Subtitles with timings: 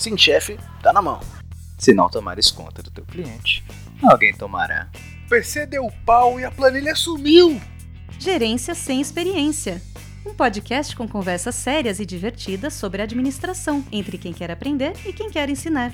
[0.00, 1.20] Sim, chefe, tá na mão.
[1.78, 3.62] Se não tomares conta do teu cliente,
[4.02, 4.88] alguém tomará.
[5.26, 7.60] O PC deu pau e a planilha sumiu.
[8.18, 9.82] Gerência sem experiência.
[10.24, 15.28] Um podcast com conversas sérias e divertidas sobre administração, entre quem quer aprender e quem
[15.28, 15.92] quer ensinar.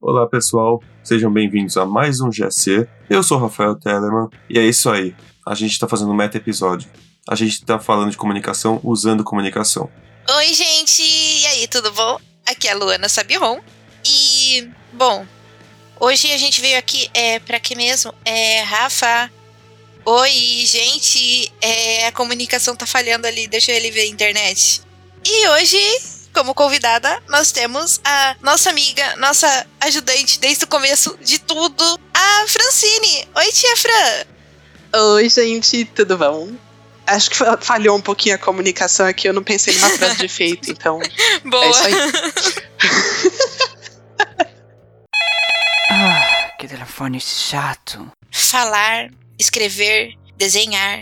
[0.00, 2.88] Olá pessoal, sejam bem-vindos a mais um GC.
[3.10, 5.14] Eu sou Rafael Telemann e é isso aí.
[5.46, 6.88] A gente está fazendo um meta episódio.
[7.28, 9.90] A gente está falando de comunicação usando comunicação.
[10.34, 11.02] Oi, gente!
[11.02, 12.18] E aí, tudo bom?
[12.46, 13.60] Aqui é a Luana Sabiron.
[14.04, 15.26] E, bom,
[15.98, 18.14] hoje a gente veio aqui é para que mesmo?
[18.24, 19.30] É, Rafa.
[20.04, 24.82] Oi, gente, é, a comunicação tá falhando ali, deixa ele ver a internet.
[25.24, 25.78] E hoje,
[26.34, 32.44] como convidada, nós temos a nossa amiga, nossa ajudante desde o começo de tudo, a
[32.46, 33.26] Francine.
[33.34, 34.24] Oi, tia Fran.
[35.14, 36.52] Oi, gente, tudo bom?
[37.06, 40.70] Acho que falhou um pouquinho a comunicação aqui, eu não pensei numa frase de efeito,
[40.70, 40.98] então.
[41.44, 41.64] Boa.
[41.64, 41.94] É isso aí.
[45.96, 48.10] Ah, que telefone chato.
[48.32, 51.00] Falar, escrever, desenhar,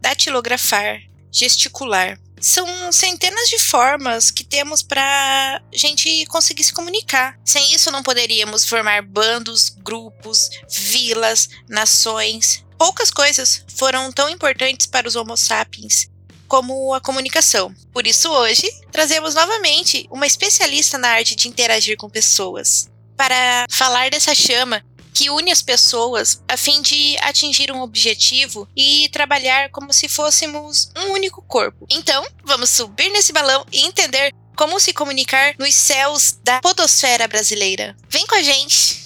[0.00, 1.00] datilografar,
[1.32, 2.18] gesticular.
[2.40, 7.38] São centenas de formas que temos para gente conseguir se comunicar.
[7.42, 12.63] Sem isso, não poderíamos formar bandos, grupos, vilas, nações.
[12.78, 16.08] Poucas coisas foram tão importantes para os Homo sapiens
[16.46, 17.74] como a comunicação.
[17.92, 24.10] Por isso, hoje, trazemos novamente uma especialista na arte de interagir com pessoas para falar
[24.10, 29.92] dessa chama que une as pessoas a fim de atingir um objetivo e trabalhar como
[29.92, 31.86] se fôssemos um único corpo.
[31.88, 37.96] Então, vamos subir nesse balão e entender como se comunicar nos céus da podosfera brasileira.
[38.08, 39.03] Vem com a gente!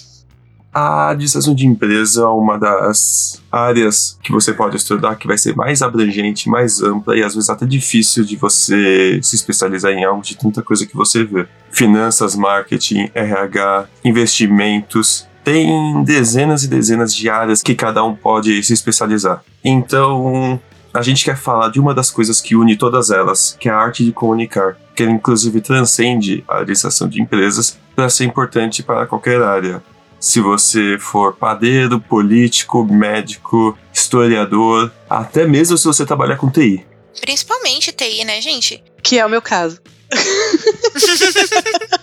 [0.73, 5.55] A administração de empresa é uma das áreas que você pode estudar que vai ser
[5.55, 10.21] mais abrangente, mais ampla e às vezes até difícil de você se especializar em algo
[10.21, 11.47] de tanta coisa que você vê.
[11.71, 18.73] Finanças, marketing, RH, investimentos, tem dezenas e dezenas de áreas que cada um pode se
[18.73, 19.43] especializar.
[19.63, 20.59] Então,
[20.93, 23.77] a gente quer falar de uma das coisas que une todas elas, que é a
[23.77, 29.41] arte de comunicar, que inclusive transcende a administração de empresas para ser importante para qualquer
[29.41, 29.81] área.
[30.19, 36.85] Se você for padeiro, político, médico, historiador, até mesmo se você trabalhar com TI.
[37.21, 38.83] Principalmente TI, né, gente?
[39.01, 39.79] Que é o meu caso.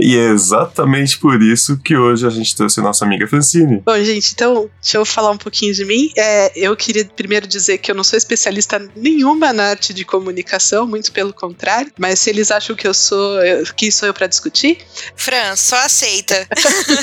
[0.00, 3.82] E é exatamente por isso que hoje a gente trouxe a nossa amiga Francine.
[3.84, 6.10] Bom, gente, então, deixa eu falar um pouquinho de mim.
[6.16, 10.86] É, eu queria primeiro dizer que eu não sou especialista nenhuma na arte de comunicação,
[10.86, 11.92] muito pelo contrário.
[11.98, 14.78] Mas se eles acham que eu sou, eu, quem sou eu para discutir?
[15.14, 16.48] Fran, só aceita.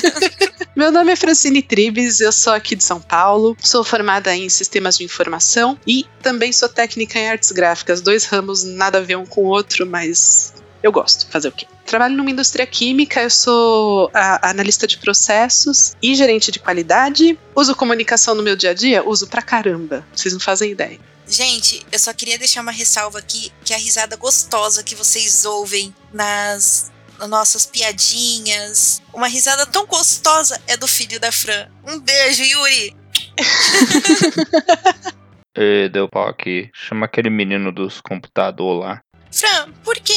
[0.75, 4.97] Meu nome é Francine Tribes, eu sou aqui de São Paulo, sou formada em sistemas
[4.97, 9.25] de informação e também sou técnica em artes gráficas, dois ramos nada a ver um
[9.25, 11.66] com o outro, mas eu gosto, fazer o quê?
[11.86, 17.38] Trabalho numa indústria química, eu sou analista de processos e gerente de qualidade.
[17.56, 19.08] Uso comunicação no meu dia a dia?
[19.08, 21.00] Uso pra caramba, vocês não fazem ideia.
[21.28, 25.94] Gente, eu só queria deixar uma ressalva aqui, que a risada gostosa que vocês ouvem
[26.14, 26.92] nas
[27.28, 31.68] nossas piadinhas, uma risada tão gostosa é do filho da Fran.
[31.86, 32.96] Um beijo, Yuri!
[35.60, 36.70] E deu pau aqui.
[36.72, 39.02] Chama aquele menino dos computadores lá.
[39.32, 40.14] Fran, por que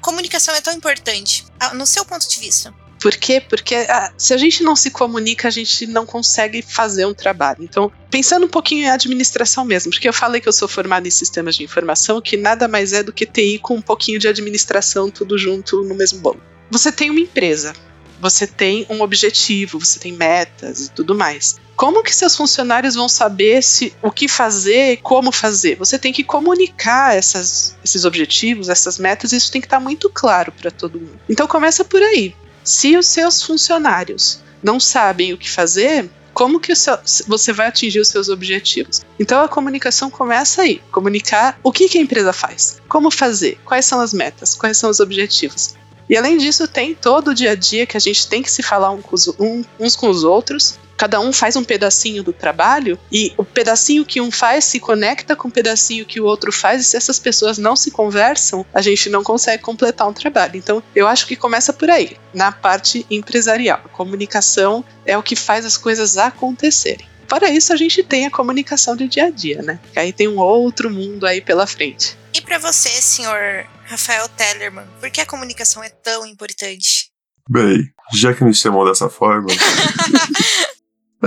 [0.00, 1.44] comunicação é tão importante,
[1.74, 2.72] no seu ponto de vista?
[3.04, 3.38] Por quê?
[3.38, 7.62] Porque ah, se a gente não se comunica, a gente não consegue fazer um trabalho.
[7.62, 11.10] Então, pensando um pouquinho em administração mesmo, porque eu falei que eu sou formada em
[11.10, 15.10] sistemas de informação, que nada mais é do que TI com um pouquinho de administração,
[15.10, 16.42] tudo junto no mesmo bolo.
[16.70, 17.74] Você tem uma empresa,
[18.24, 21.56] você tem um objetivo, você tem metas e tudo mais.
[21.76, 25.76] Como que seus funcionários vão saber se o que fazer como fazer?
[25.76, 30.08] Você tem que comunicar essas, esses objetivos, essas metas, e isso tem que estar muito
[30.08, 31.20] claro para todo mundo.
[31.28, 32.34] Então começa por aí.
[32.64, 36.98] Se os seus funcionários não sabem o que fazer, como que seu,
[37.28, 39.02] você vai atingir os seus objetivos?
[39.20, 43.84] Então a comunicação começa aí, comunicar o que, que a empresa faz, como fazer, quais
[43.84, 45.74] são as metas, quais são os objetivos.
[46.08, 48.62] E além disso, tem todo o dia a dia que a gente tem que se
[48.62, 50.78] falar um com os, um, uns com os outros.
[50.96, 55.34] Cada um faz um pedacinho do trabalho e o pedacinho que um faz se conecta
[55.34, 58.80] com o pedacinho que o outro faz, e se essas pessoas não se conversam, a
[58.80, 60.56] gente não consegue completar um trabalho.
[60.56, 63.80] Então, eu acho que começa por aí, na parte empresarial.
[63.84, 67.06] A comunicação é o que faz as coisas acontecerem.
[67.26, 69.80] Para isso, a gente tem a comunicação de dia a dia, né?
[69.92, 72.16] Que aí tem um outro mundo aí pela frente.
[72.32, 77.10] E para você, senhor Rafael Tellerman, por que a comunicação é tão importante?
[77.48, 79.48] Bem, já que me chamou dessa forma.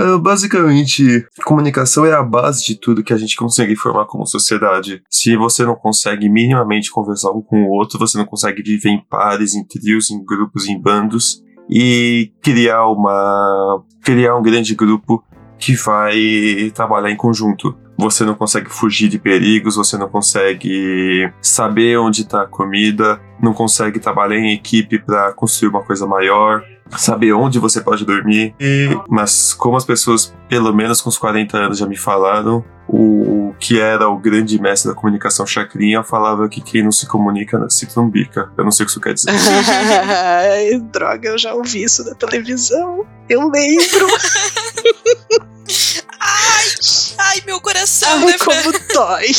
[0.00, 5.02] Ah, basicamente, comunicação é a base de tudo que a gente consegue formar como sociedade.
[5.10, 9.04] Se você não consegue minimamente conversar um com o outro, você não consegue viver em
[9.10, 15.24] pares, em trios, em grupos, em bandos e criar uma criar um grande grupo
[15.58, 17.76] que vai trabalhar em conjunto.
[17.98, 23.52] Você não consegue fugir de perigos, você não consegue saber onde está a comida, não
[23.52, 26.62] consegue trabalhar em equipe para construir uma coisa maior,
[26.96, 28.54] saber onde você pode dormir.
[28.60, 33.54] E, mas como as pessoas, pelo menos com os 40 anos, já me falaram, o
[33.58, 37.86] que era o grande mestre da comunicação Chacrinha falava que quem não se comunica se
[37.86, 38.50] trumbica.
[38.56, 39.30] Eu não sei o que isso quer dizer.
[39.30, 43.04] Ai, Droga, eu já ouvi isso na televisão.
[43.28, 44.06] Eu lembro.
[46.58, 46.66] Ai,
[47.18, 48.62] ai, meu coração, Ai, né, Fran?
[48.62, 49.28] como dói.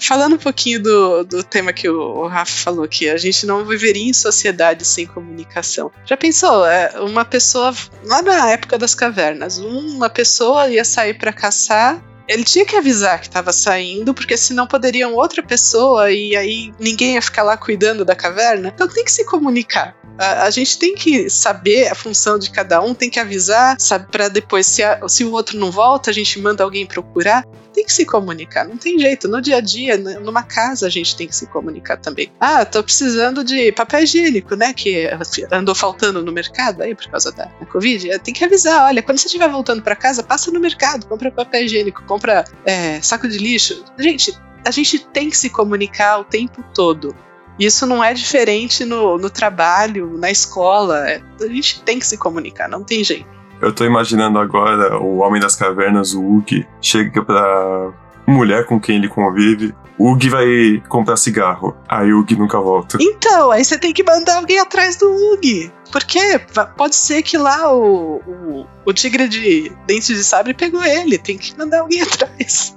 [0.00, 3.66] Falando um pouquinho do, do tema que o, o Rafa falou, que a gente não
[3.66, 5.92] viveria em sociedade sem comunicação.
[6.06, 6.66] Já pensou?
[6.66, 7.74] É, uma pessoa,
[8.04, 12.00] lá na época das cavernas, uma pessoa ia sair para caçar.
[12.30, 17.14] Ele tinha que avisar que estava saindo, porque senão poderiam outra pessoa e aí ninguém
[17.14, 18.70] ia ficar lá cuidando da caverna.
[18.72, 19.96] Então tem que se comunicar.
[20.16, 24.06] A, a gente tem que saber a função de cada um, tem que avisar, sabe,
[24.12, 27.44] para depois, se, a- se o outro não volta, a gente manda alguém procurar.
[27.80, 29.26] Tem que se comunicar, não tem jeito.
[29.26, 32.30] No dia a dia, n- numa casa, a gente tem que se comunicar também.
[32.38, 34.74] Ah, tô precisando de papel higiênico, né?
[34.74, 35.08] Que
[35.50, 38.18] andou faltando no mercado aí por causa da, Covid.
[38.18, 41.64] Tem que avisar: olha, quando você estiver voltando para casa, passa no mercado, compra papel
[41.64, 43.82] higiênico, compra é, saco de lixo.
[43.98, 47.16] Gente, a gente tem que se comunicar o tempo todo.
[47.58, 51.08] Isso não é diferente no, no trabalho, na escola.
[51.08, 53.39] É, a gente tem que se comunicar, não tem jeito.
[53.60, 57.92] Eu tô imaginando agora o Homem das Cavernas, o Ug, chega pra
[58.26, 59.74] mulher com quem ele convive.
[59.98, 61.76] O Ug vai comprar cigarro.
[61.86, 62.96] Aí o Ug nunca volta.
[62.98, 65.70] Então, aí você tem que mandar alguém atrás do Ug.
[65.92, 66.38] Porque
[66.76, 71.18] pode ser que lá o, o, o tigre de dente de sabre pegou ele.
[71.18, 72.74] Tem que mandar alguém atrás.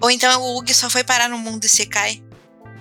[0.00, 2.22] Ou então o Ug só foi parar no mundo e você cai.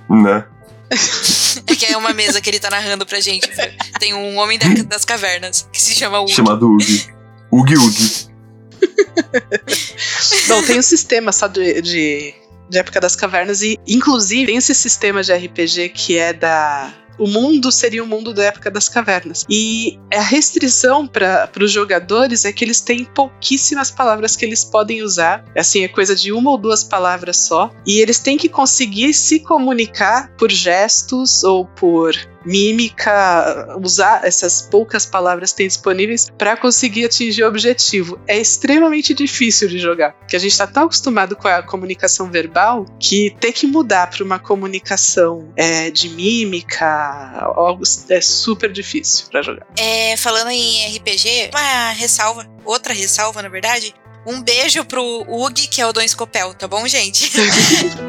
[0.09, 0.45] Né?
[1.67, 3.49] É que é uma mesa que ele tá narrando pra gente.
[3.99, 6.31] Tem um homem da- das cavernas que se chama Ug.
[6.31, 7.07] Chamado Ug.
[7.51, 8.27] Ug Ug.
[10.47, 12.33] Não, tem um sistema só de, de,
[12.69, 13.61] de época das cavernas.
[13.61, 16.93] E, inclusive, tem esse sistema de RPG que é da.
[17.21, 19.45] O mundo seria o mundo da época das cavernas.
[19.47, 25.03] E a restrição para os jogadores é que eles têm pouquíssimas palavras que eles podem
[25.03, 25.45] usar.
[25.56, 27.69] Assim, é coisa de uma ou duas palavras só.
[27.85, 32.15] E eles têm que conseguir se comunicar por gestos ou por
[32.45, 38.19] mímica, usar essas poucas palavras que tem disponíveis para conseguir atingir o objetivo.
[38.27, 42.85] É extremamente difícil de jogar, porque a gente está tão acostumado com a comunicação verbal
[42.99, 46.85] que ter que mudar para uma comunicação é, de mímica
[47.55, 49.67] algo é super difícil para jogar.
[49.77, 53.93] É, falando em RPG, uma ressalva, outra ressalva, na verdade.
[54.25, 57.31] Um beijo pro Ug, que é o Dom Escopel, tá bom, gente?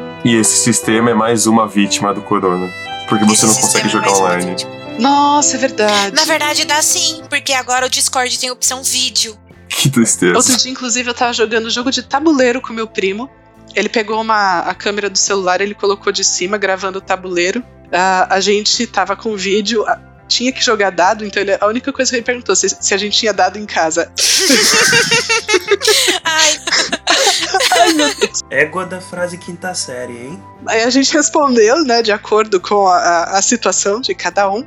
[0.25, 2.92] E esse sistema é mais uma vítima do corona.
[3.07, 4.55] Porque você não consegue jogar online.
[4.99, 6.15] Nossa, é verdade.
[6.15, 9.37] Na verdade, dá sim, porque agora o Discord tem opção vídeo.
[9.69, 10.37] Que tristeza.
[10.37, 13.27] Outro dia, inclusive, eu tava jogando jogo de tabuleiro com meu primo.
[13.73, 17.63] Ele pegou uma, a câmera do celular, ele colocou de cima, gravando o tabuleiro.
[17.91, 22.11] A gente tava com vídeo, ah, tinha que jogar dado, então ele- a única coisa
[22.11, 24.11] que ele perguntou se, se a gente tinha dado em casa.
[26.23, 26.59] Ai,
[28.49, 30.43] Égua da frase quinta série, hein?
[30.67, 34.65] Aí a gente respondeu, né, de acordo com a, a- a situação de cada um.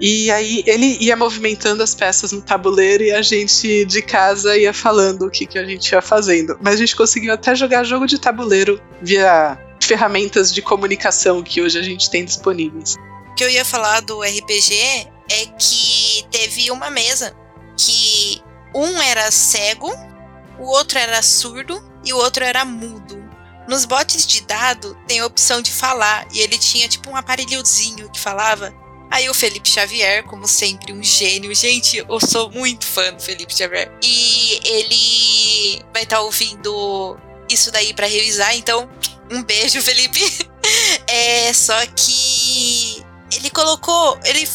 [0.00, 4.72] E aí ele ia movimentando as peças no tabuleiro e a gente de casa ia
[4.74, 6.58] falando o que, que a gente ia fazendo.
[6.60, 11.78] Mas a gente conseguiu até jogar jogo de tabuleiro via ferramentas de comunicação que hoje
[11.78, 12.96] a gente tem disponíveis.
[13.30, 14.74] o que eu ia falar do RPG
[15.30, 17.32] é que teve uma mesa
[17.76, 18.40] que
[18.74, 19.92] um era cego,
[20.58, 23.22] o outro era surdo e o outro era mudo.
[23.68, 28.10] Nos botes de dado tem a opção de falar e ele tinha tipo um aparelhozinho
[28.10, 28.74] que falava.
[29.10, 31.54] Aí o Felipe Xavier, como sempre, um gênio.
[31.54, 33.92] Gente, eu sou muito fã do Felipe Xavier.
[34.02, 37.18] E ele vai estar ouvindo
[37.48, 38.88] isso daí pra revisar, então
[39.30, 40.20] um beijo, Felipe.
[41.08, 43.04] É só que
[43.34, 44.48] ele colocou, ele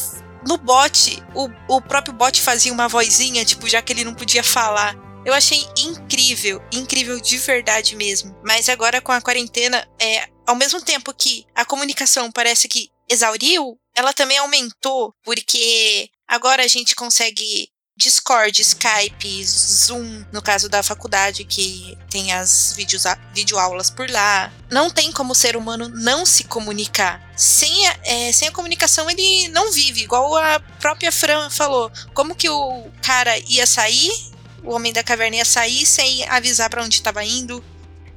[0.47, 4.43] no bot, o, o próprio bot fazia uma vozinha, tipo, já que ele não podia
[4.43, 4.95] falar.
[5.27, 8.33] Eu achei incrível, incrível de verdade mesmo.
[8.45, 13.77] Mas agora com a quarentena, é, ao mesmo tempo que a comunicação parece que exauriu,
[13.93, 17.67] ela também aumentou, porque agora a gente consegue
[17.97, 23.03] Discord, Skype, Zoom, no caso da faculdade, que tem as vídeos,
[23.33, 24.53] videoaulas por lá.
[24.71, 27.21] Não tem como o ser humano não se comunicar.
[27.35, 31.91] Sem a, é, sem a comunicação, ele não vive, igual a própria Fran falou.
[32.13, 34.11] Como que o cara ia sair,
[34.67, 37.63] o homem da caverna ia sair sem avisar para onde estava indo?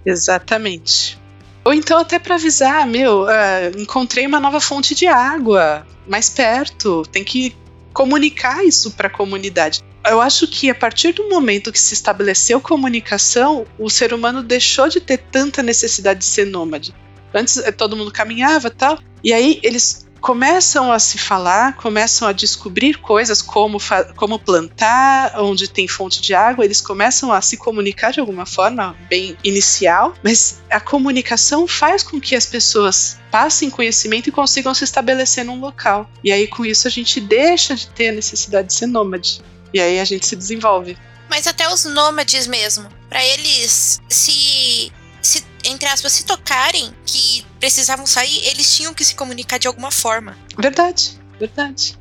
[0.04, 1.19] Exatamente.
[1.64, 7.02] Ou então até para avisar, meu, uh, encontrei uma nova fonte de água mais perto.
[7.12, 7.54] Tem que
[7.92, 9.83] comunicar isso para a comunidade.
[10.04, 14.88] Eu acho que a partir do momento que se estabeleceu comunicação, o ser humano deixou
[14.88, 16.95] de ter tanta necessidade de ser nômade.
[17.35, 22.32] Antes eh, todo mundo caminhava tal, e aí eles começam a se falar, começam a
[22.32, 23.78] descobrir coisas como,
[24.16, 28.96] como plantar, onde tem fonte de água, eles começam a se comunicar de alguma forma
[29.08, 34.84] bem inicial, mas a comunicação faz com que as pessoas passem conhecimento e consigam se
[34.84, 36.08] estabelecer num local.
[36.22, 39.40] E aí com isso a gente deixa de ter a necessidade de ser nômade.
[39.72, 40.96] E aí a gente se desenvolve.
[41.28, 48.06] Mas até os nômades mesmo, para eles se se, entre aspas, se tocarem que precisavam
[48.06, 50.36] sair, eles tinham que se comunicar de alguma forma.
[50.58, 51.98] Verdade, verdade.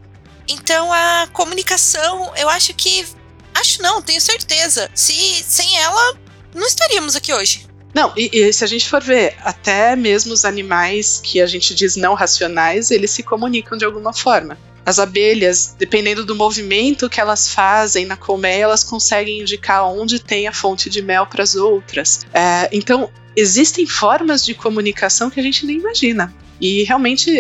[0.47, 3.05] Então a comunicação, eu acho que.
[3.53, 4.89] Acho não, tenho certeza.
[4.95, 6.17] Se sem ela,
[6.53, 7.67] não estaríamos aqui hoje.
[7.93, 11.73] Não, e, e, se a gente for ver, até mesmo os animais que a gente
[11.73, 14.57] diz não racionais, eles se comunicam de alguma forma.
[14.89, 20.47] As abelhas, dependendo do movimento que elas fazem na colmeia, elas conseguem indicar onde tem
[20.47, 22.25] a fonte de mel para as outras.
[22.33, 26.33] É, então, existem formas de comunicação que a gente nem imagina.
[26.59, 27.31] E realmente,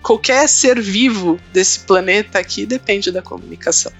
[0.00, 3.92] qualquer ser vivo desse planeta aqui depende da comunicação.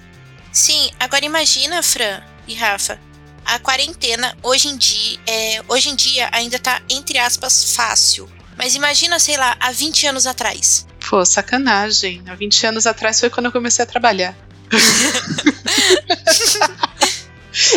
[0.50, 2.99] Sim, agora imagina, Fran e Rafa,
[3.45, 8.26] a quarentena hoje em dia, é, hoje em dia ainda tá, entre aspas, fácil.
[8.57, 10.87] Mas imagina, sei lá, há 20 anos atrás.
[11.09, 12.23] Pô, sacanagem.
[12.27, 14.37] Há 20 anos atrás foi quando eu comecei a trabalhar.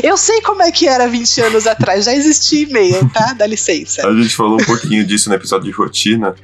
[0.04, 3.34] Eu sei como é que era 20 anos atrás, já existia e-mail, tá?
[3.34, 4.08] Dá licença.
[4.08, 6.36] A gente falou um pouquinho disso no episódio de rotina,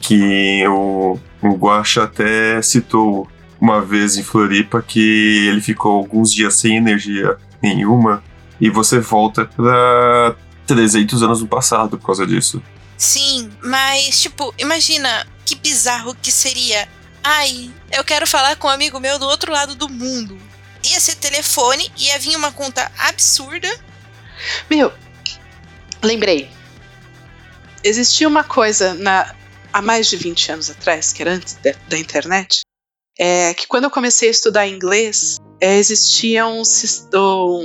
[0.00, 3.28] que o, o Guacha até citou
[3.60, 8.24] uma vez em Floripa que ele ficou alguns dias sem energia nenhuma
[8.58, 10.34] e você volta para
[10.66, 12.62] 300 anos no passado por causa disso.
[12.96, 16.88] Sim, mas, tipo, imagina que bizarro que seria.
[17.22, 20.36] Ai, eu quero falar com um amigo meu do outro lado do mundo.
[20.84, 23.68] Ia ser telefone, ia vir uma conta absurda.
[24.68, 24.92] Meu,
[26.02, 26.50] lembrei.
[27.82, 29.34] Existia uma coisa na,
[29.72, 32.60] há mais de 20 anos atrás, que era antes de, da internet,
[33.18, 36.62] é que quando eu comecei a estudar inglês, é, existiam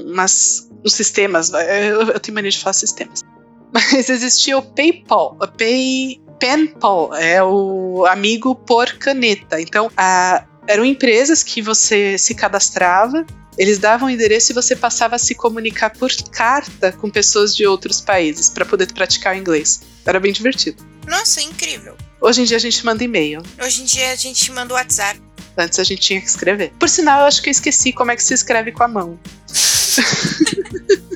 [0.06, 3.22] umas, uns sistemas, eu, eu tenho mania de falar sistemas,
[3.74, 9.62] mas existia o PayPal, o Pay, PenPal, é o amigo por caneta.
[9.62, 13.24] Então, a, eram empresas que você se cadastrava,
[13.60, 18.01] eles davam endereço e você passava a se comunicar por carta com pessoas de outros
[18.01, 19.81] países para poder praticar o inglês.
[20.03, 20.83] Era bem divertido.
[21.07, 21.95] Nossa, incrível.
[22.19, 23.43] Hoje em dia a gente manda e-mail.
[23.63, 25.21] Hoje em dia a gente manda WhatsApp.
[25.55, 26.71] Antes a gente tinha que escrever.
[26.79, 29.19] Por sinal, eu acho que eu esqueci como é que se escreve com a mão.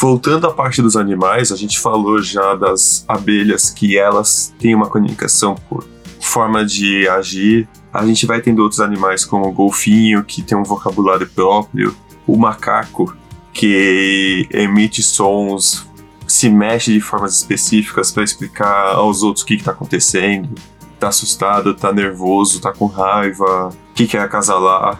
[0.00, 4.86] Voltando à parte dos animais, a gente falou já das abelhas que elas têm uma
[4.86, 5.86] comunicação por
[6.18, 7.68] forma de agir.
[7.92, 11.94] A gente vai tendo outros animais como o golfinho, que tem um vocabulário próprio,
[12.26, 13.14] o macaco,
[13.52, 15.86] que emite sons,
[16.26, 20.54] se mexe de formas específicas para explicar aos outros o que está acontecendo.
[20.98, 24.98] Tá assustado, tá nervoso, tá com raiva, o que quer acasalar.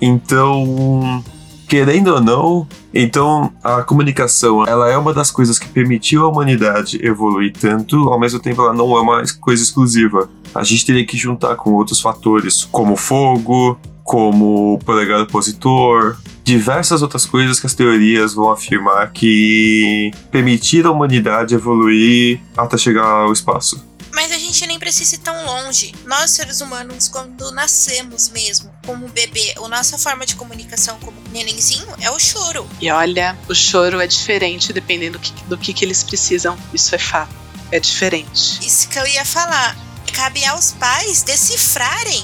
[0.00, 1.22] Então,
[1.70, 6.98] querendo ou não, então a comunicação ela é uma das coisas que permitiu a humanidade
[7.00, 10.28] evoluir tanto, ao mesmo tempo ela não é uma coisa exclusiva.
[10.52, 17.24] A gente teria que juntar com outros fatores, como fogo, como polegar opositor, diversas outras
[17.24, 23.88] coisas que as teorias vão afirmar que permitiram a humanidade evoluir até chegar ao espaço.
[24.20, 25.94] Mas a gente nem precisa ir tão longe.
[26.04, 31.88] Nós, seres humanos, quando nascemos mesmo, como bebê, a nossa forma de comunicação como nenenzinho
[32.02, 32.68] é o choro.
[32.82, 36.54] E olha, o choro é diferente dependendo do que, do que, que eles precisam.
[36.74, 37.34] Isso é fato.
[37.72, 38.58] É diferente.
[38.60, 39.74] Isso que eu ia falar.
[40.12, 42.22] Cabe aos pais decifrarem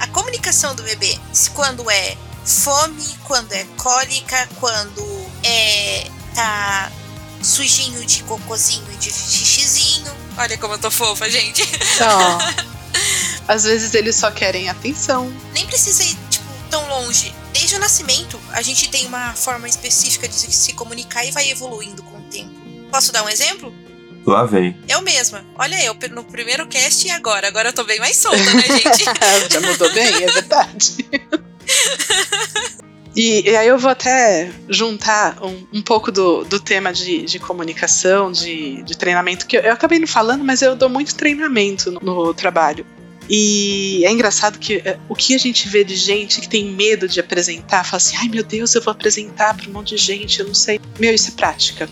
[0.00, 1.18] a comunicação do bebê.
[1.54, 2.14] Quando é
[2.44, 5.02] fome, quando é cólica, quando
[5.42, 6.92] é tá
[7.42, 10.12] sujinho de cocôzinho e de xixizinho.
[10.36, 11.62] Olha como eu tô fofa, gente.
[12.00, 12.68] Oh.
[13.48, 15.32] Às vezes eles só querem atenção.
[15.52, 17.34] Nem precisa ir, tipo, tão longe.
[17.52, 22.02] Desde o nascimento, a gente tem uma forma específica de se comunicar e vai evoluindo
[22.02, 22.54] com o tempo.
[22.90, 23.74] Posso dar um exemplo?
[24.26, 24.78] Lá vem.
[24.86, 25.44] Eu mesma.
[25.56, 27.48] Olha eu, no primeiro cast e agora.
[27.48, 29.04] Agora eu tô bem mais solta, né, gente?
[29.50, 31.08] Já mudou bem, é verdade.
[33.18, 37.40] E, e aí eu vou até juntar um, um pouco do, do tema de, de
[37.40, 41.90] comunicação, de, de treinamento, que eu, eu acabei não falando, mas eu dou muito treinamento
[41.90, 42.86] no, no trabalho.
[43.28, 47.08] E é engraçado que é, o que a gente vê de gente que tem medo
[47.08, 50.38] de apresentar, fala assim: ai meu Deus, eu vou apresentar para um monte de gente,
[50.38, 50.80] eu não sei.
[50.96, 51.88] Meu, isso é prática.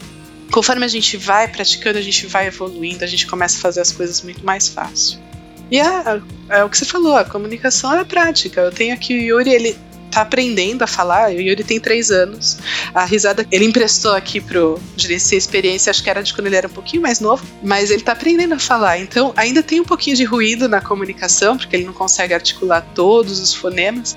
[0.52, 3.90] Conforme a gente vai praticando, a gente vai evoluindo, a gente começa a fazer as
[3.90, 5.18] coisas muito mais fácil.
[5.72, 8.60] E é, é o que você falou, a comunicação é prática.
[8.60, 9.76] Eu tenho aqui o Yuri, ele
[10.16, 11.28] tá aprendendo a falar.
[11.28, 12.56] O Yuri tem três anos.
[12.94, 16.66] A risada ele emprestou aqui pro Gerenciar Experiência, acho que era de quando ele era
[16.66, 18.98] um pouquinho mais novo, mas ele tá aprendendo a falar.
[18.98, 23.40] Então ainda tem um pouquinho de ruído na comunicação, porque ele não consegue articular todos
[23.40, 24.16] os fonemas.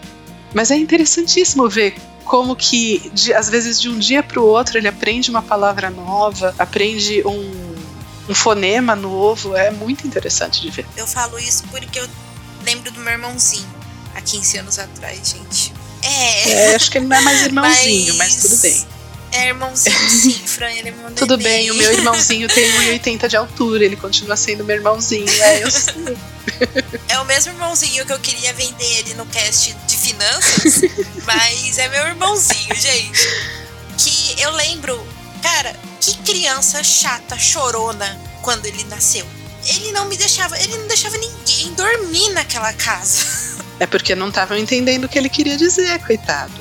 [0.53, 4.77] Mas é interessantíssimo ver como que, de, às vezes, de um dia para o outro,
[4.77, 7.75] ele aprende uma palavra nova, aprende um,
[8.29, 9.56] um fonema novo.
[9.56, 10.86] É muito interessante de ver.
[10.96, 12.08] Eu falo isso porque eu
[12.63, 13.68] lembro do meu irmãozinho,
[14.15, 15.78] há 15 anos atrás, gente.
[16.09, 16.51] É.
[16.71, 18.87] É, acho que ele não é mais irmãozinho, mas, Mas- tudo bem.
[19.31, 21.53] É irmãozinho, sim, Fran, ele é meu Tudo neném.
[21.67, 25.29] bem, o meu irmãozinho tem 1,80 de altura, ele continua sendo meu irmãozinho.
[25.29, 26.17] É, eu sei.
[27.07, 30.81] É o mesmo irmãozinho que eu queria vender ele no cast de finanças,
[31.27, 33.19] mas é meu irmãozinho, gente.
[33.99, 34.99] Que eu lembro,
[35.43, 39.27] cara, que criança chata, chorona quando ele nasceu.
[39.63, 43.25] Ele não me deixava, ele não deixava ninguém dormir naquela casa.
[43.79, 46.51] É porque não estavam entendendo o que ele queria dizer, coitado.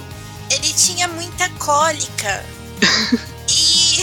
[0.50, 2.44] Ele tinha muita cólica.
[3.50, 3.98] e.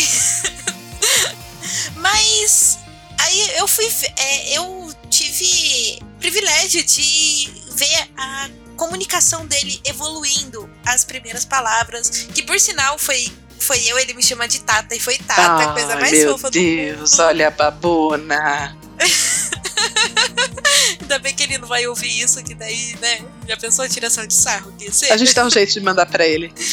[1.98, 2.80] Mas.
[3.20, 3.88] Aí eu fui.
[4.18, 12.10] é, eu tive privilégio de ver a comunicação dele evoluindo as primeiras palavras.
[12.34, 13.32] Que por sinal foi.
[13.58, 16.32] Foi eu, ele me chama de Tata e foi Tata, a coisa Ai, mais meu
[16.34, 17.22] fofa do Deus, mundo.
[17.22, 18.78] olha a babona.
[21.06, 23.20] Ainda bem que ele não vai ouvir isso, que daí, né?
[23.48, 25.12] Já pensou a tiração de sarro que ser?
[25.12, 26.52] A gente dá um jeito de mandar pra ele.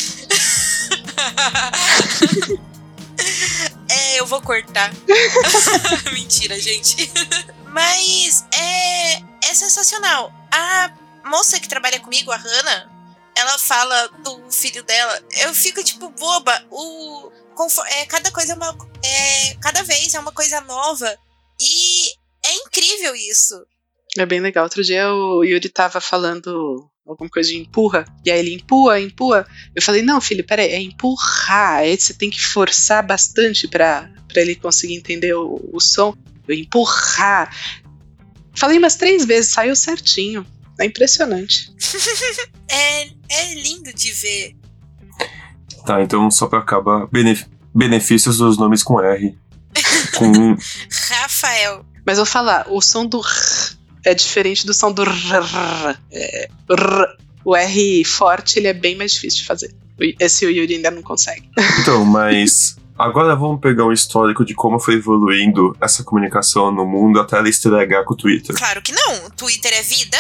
[3.89, 4.91] É, eu vou cortar.
[6.13, 7.13] Mentira, gente.
[7.67, 10.33] Mas é, é sensacional.
[10.51, 10.91] A
[11.27, 12.91] moça que trabalha comigo, a Hannah,
[13.37, 15.23] ela fala do filho dela.
[15.43, 16.65] Eu fico, tipo, boba.
[16.71, 17.31] O,
[17.87, 18.77] é, cada coisa é uma.
[19.05, 21.15] É, cada vez é uma coisa nova.
[21.61, 22.09] E
[22.45, 23.55] é incrível isso.
[24.19, 24.65] É bem legal.
[24.65, 29.47] Outro dia o Yuri tava falando alguma coisa de empurra, e aí ele empurra, empurra.
[29.75, 31.79] Eu falei, não, filho, peraí, é empurrar.
[31.79, 36.15] Aí você tem que forçar bastante pra, pra ele conseguir entender o, o som.
[36.47, 37.55] Eu empurrar.
[38.55, 40.47] Falei umas três vezes, saiu certinho.
[40.79, 41.73] É impressionante.
[42.75, 44.57] É, é lindo de ver.
[45.85, 49.37] Tá, então só pra acabar, benef- benefícios dos nomes com R.
[50.17, 50.57] Com
[51.11, 51.85] Rafael.
[52.07, 55.13] Mas eu vou falar, o som do r é diferente do som do r.
[56.11, 57.17] É, r.
[57.45, 59.75] O R forte ele é bem mais difícil de fazer.
[60.19, 61.49] Esse o Yuri ainda não consegue.
[61.81, 67.21] Então, mas agora vamos pegar um histórico de como foi evoluindo essa comunicação no mundo
[67.21, 68.55] até ela estregar com o Twitter.
[68.57, 69.27] Claro que não.
[69.27, 70.19] O Twitter é vida.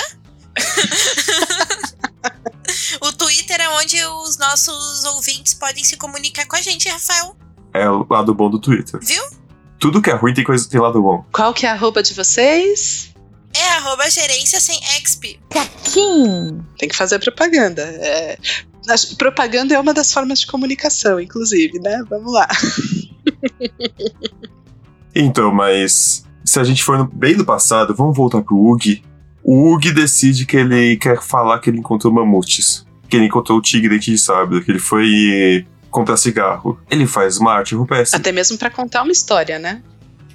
[3.01, 7.37] o Twitter é onde os nossos ouvintes podem se comunicar com a gente, Rafael.
[7.73, 8.99] É o lado bom do Twitter.
[9.03, 9.23] Viu?
[9.79, 11.25] Tudo que é ruim tem coisa tem lado bom.
[11.33, 13.12] Qual que é a arroba de vocês?
[13.85, 15.39] Arroba gerência sem exp.
[16.79, 17.83] Tem que fazer propaganda.
[17.83, 18.39] É,
[19.19, 22.03] propaganda é uma das formas de comunicação, inclusive, né?
[22.09, 22.49] Vamos lá.
[25.15, 29.03] Então, mas se a gente for no- bem do passado, vamos voltar pro Ug.
[29.43, 32.87] O Ug decide que ele quer falar que ele encontrou mamutes.
[33.11, 36.81] Que ele encontrou o tigre dente de sabre, que ele foi comprar cigarro.
[36.91, 38.19] Ele faz Martin Rupestre.
[38.19, 39.83] Até mesmo pra contar uma história, né?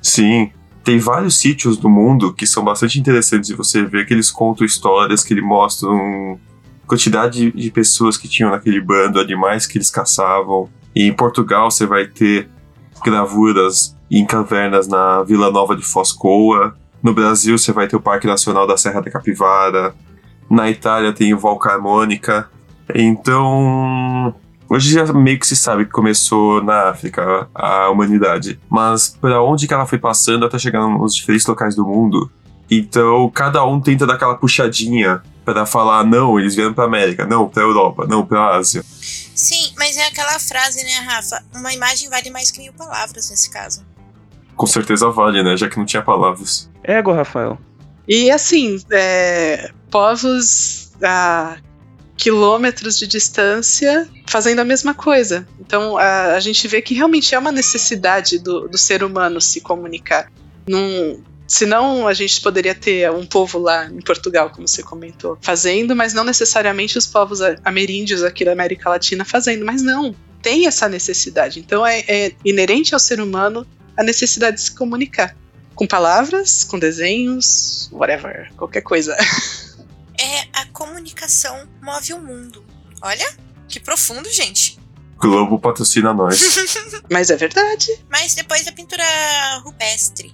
[0.02, 0.52] Sim.
[0.88, 4.66] Tem vários sítios do mundo que são bastante interessantes de você ver, que eles contam
[4.66, 6.40] histórias, que eles mostram
[6.88, 10.70] quantidade de pessoas que tinham naquele bando, animais que eles caçavam.
[10.96, 12.50] E em Portugal você vai ter
[13.04, 16.74] gravuras em cavernas na Vila Nova de Foscoa.
[17.04, 19.94] No Brasil você vai ter o Parque Nacional da Serra da Capivara.
[20.50, 22.50] Na Itália tem o Valcarmônica.
[22.96, 24.34] Então,
[24.70, 29.68] Hoje já meio que se sabe que começou na África a humanidade, mas para onde
[29.68, 32.30] que ela foi passando até chegar nos diferentes locais do mundo.
[32.70, 37.48] Então cada um tenta dar aquela puxadinha para falar não, eles vieram para América, não
[37.48, 38.84] para Europa, não para Ásia.
[39.34, 41.42] Sim, mas é aquela frase, né, Rafa?
[41.56, 43.86] Uma imagem vale mais que mil palavras nesse caso.
[44.58, 45.56] Com certeza vale, né?
[45.56, 46.70] Já que não tinha palavras.
[46.84, 47.58] Ego, Rafael.
[48.08, 51.58] E assim, é, povos a
[52.18, 55.48] quilômetros de distância fazendo a mesma coisa.
[55.60, 59.62] Então a, a gente vê que realmente é uma necessidade do, do ser humano se
[59.62, 60.32] comunicar.
[60.68, 65.96] Não, Senão a gente poderia ter um povo lá em Portugal, como você comentou, fazendo,
[65.96, 69.64] mas não necessariamente os povos ameríndios aqui da América Latina fazendo.
[69.64, 71.60] Mas não, tem essa necessidade.
[71.60, 75.38] Então é, é inerente ao ser humano a necessidade de se comunicar.
[75.74, 79.16] Com palavras, com desenhos, whatever, qualquer coisa.
[80.20, 82.66] É a comunicação move o mundo.
[83.02, 84.80] Olha, que profundo, gente.
[85.18, 86.40] Globo patrocina nós.
[87.12, 87.88] Mas é verdade.
[88.10, 89.04] Mas depois a pintura
[89.64, 90.34] rupestre.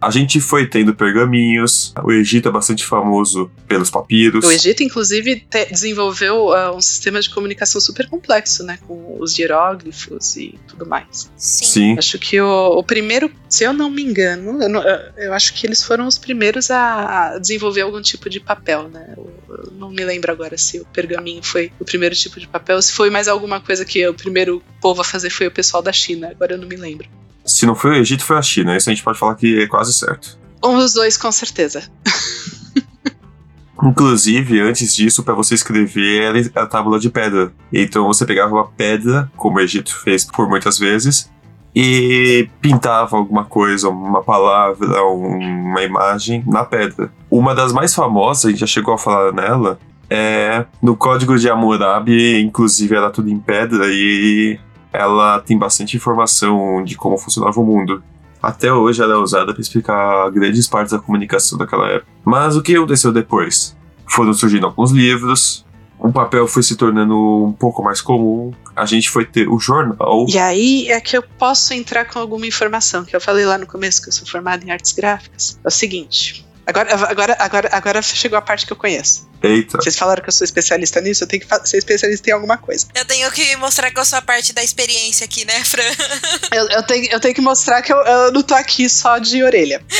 [0.00, 1.92] A gente foi tendo pergaminhos.
[2.02, 4.44] O Egito é bastante famoso pelos papiros.
[4.44, 8.78] O Egito, inclusive, te- desenvolveu uh, um sistema de comunicação super complexo, né?
[8.86, 11.30] Com os hieróglifos e tudo mais.
[11.36, 11.64] Sim.
[11.66, 11.98] Sim.
[11.98, 15.66] Acho que o, o primeiro, se eu não me engano, eu, não- eu- acho que
[15.66, 19.14] eles foram os primeiros a desenvolver algum tipo de papel, né?
[19.16, 22.76] Eu, eu não me lembro agora se o pergaminho foi o primeiro tipo de papel,
[22.76, 25.82] ou se foi mais alguma coisa que o primeiro povo a fazer foi o pessoal
[25.82, 26.28] da China.
[26.30, 27.06] Agora eu não me lembro.
[27.50, 28.76] Se não foi o Egito, foi a China.
[28.76, 30.38] Isso a gente pode falar que é quase certo.
[30.62, 31.82] Um dos dois, com certeza.
[33.82, 37.52] Inclusive, antes disso, para você escrever era a tábua de pedra.
[37.72, 41.30] Então você pegava uma pedra, como o Egito fez por muitas vezes,
[41.74, 47.10] e pintava alguma coisa, uma palavra, uma imagem na pedra.
[47.30, 49.78] Uma das mais famosas, a gente já chegou a falar nela,
[50.10, 54.58] é no Código de Hammurabi, inclusive era tudo em pedra e
[54.92, 58.02] ela tem bastante informação de como funcionava o mundo.
[58.42, 62.10] Até hoje ela é usada para explicar grandes partes da comunicação daquela época.
[62.24, 63.76] Mas o que aconteceu depois?
[64.06, 65.64] Foram surgindo alguns livros,
[66.00, 70.24] o papel foi se tornando um pouco mais comum, a gente foi ter o jornal.
[70.28, 73.66] E aí é que eu posso entrar com alguma informação, que eu falei lá no
[73.66, 75.60] começo que eu sou formada em artes gráficas.
[75.62, 76.46] É o seguinte.
[76.66, 79.28] Agora, agora, agora, agora chegou a parte que eu conheço.
[79.42, 82.58] Eita, Vocês falaram que eu sou especialista nisso, eu tenho que ser especialista em alguma
[82.58, 82.86] coisa.
[82.94, 85.82] Eu tenho que mostrar que eu sou a parte da experiência aqui, né, Fran?
[86.52, 89.42] Eu, eu tenho, eu tenho que mostrar que eu, eu não tô aqui só de
[89.42, 89.80] orelha.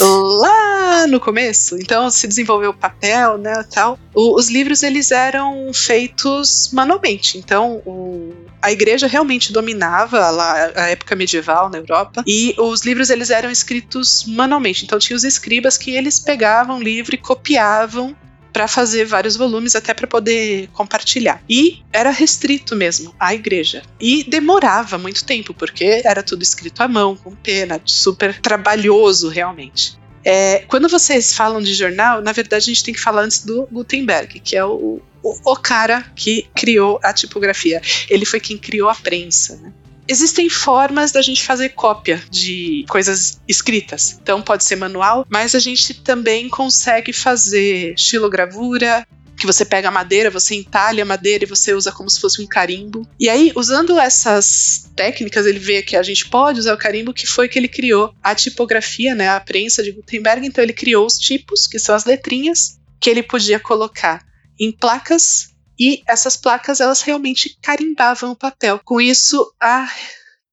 [0.00, 3.98] Lá no começo, então se desenvolveu o papel, né, tal.
[4.14, 7.38] O- os livros eles eram feitos manualmente.
[7.38, 13.10] Então o- a igreja realmente dominava lá a época medieval na Europa e os livros
[13.10, 14.84] eles eram escritos manualmente.
[14.84, 18.16] Então tinha os escribas que eles pegavam o livro e copiavam
[18.56, 21.42] para fazer vários volumes até para poder compartilhar.
[21.46, 23.82] E era restrito mesmo à igreja.
[24.00, 29.98] E demorava muito tempo, porque era tudo escrito à mão, com pena, super trabalhoso realmente.
[30.28, 33.64] É, quando vocês falam de jornal, na verdade a gente tem que falar antes do
[33.70, 37.80] Gutenberg, que é o, o, o cara que criou a tipografia.
[38.10, 39.72] Ele foi quem criou a prensa, né?
[40.08, 44.18] Existem formas da gente fazer cópia de coisas escritas.
[44.20, 49.90] Então pode ser manual, mas a gente também consegue fazer estilogravura, que você pega a
[49.90, 53.06] madeira, você entalha a madeira e você usa como se fosse um carimbo.
[53.20, 57.26] E aí, usando essas técnicas, ele vê que a gente pode usar o carimbo, que
[57.26, 60.46] foi que ele criou a tipografia, né, a prensa de Gutenberg.
[60.46, 64.24] Então ele criou os tipos, que são as letrinhas, que ele podia colocar
[64.58, 68.80] em placas e essas placas elas realmente carimbavam o papel.
[68.84, 69.86] Com isso, a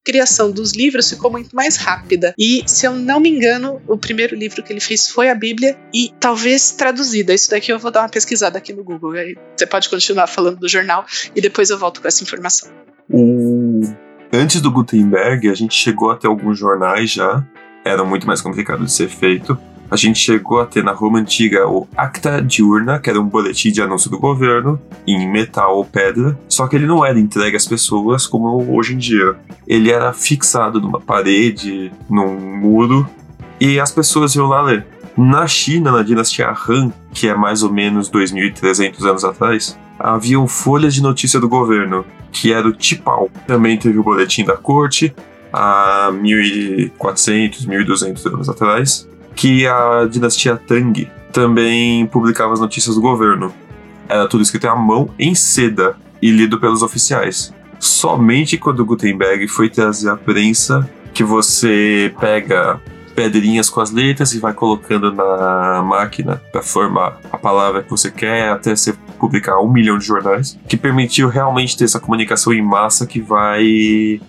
[0.03, 2.33] criação dos livros ficou muito mais rápida.
[2.37, 5.77] E, se eu não me engano, o primeiro livro que ele fez foi a Bíblia
[5.93, 7.33] e talvez traduzida.
[7.33, 9.11] Isso daqui eu vou dar uma pesquisada aqui no Google.
[9.13, 12.69] Aí você pode continuar falando do jornal e depois eu volto com essa informação.
[13.09, 13.81] o...
[14.31, 17.45] antes do Gutenberg, a gente chegou a ter alguns jornais já.
[17.85, 19.57] Era muito mais complicado de ser feito.
[19.93, 23.71] A gente chegou a ter na Roma Antiga o Acta Diurna, que era um boletim
[23.71, 27.67] de anúncio do governo, em metal ou pedra, só que ele não era entregue às
[27.67, 29.36] pessoas como hoje em dia.
[29.67, 33.08] Ele era fixado numa parede, num muro,
[33.60, 34.84] e as pessoas iam lá ler.
[35.15, 40.95] Na China, na dinastia Han, que é mais ou menos 2.300 anos atrás, haviam folhas
[40.95, 43.29] de notícia do governo, que era o Tipal.
[43.45, 45.13] Também teve o boletim da corte,
[45.53, 53.53] há 1.400, 1.200 anos atrás, que a dinastia Tang também publicava as notícias do governo.
[54.07, 57.53] Era tudo escrito à mão, em seda, e lido pelos oficiais.
[57.79, 62.79] Somente quando Gutenberg foi trazer a prensa, que você pega
[63.13, 68.09] pedrinhas com as letras e vai colocando na máquina para formar a palavra que você
[68.09, 72.61] quer até você publicar um milhão de jornais, que permitiu realmente ter essa comunicação em
[72.61, 74.19] massa que vai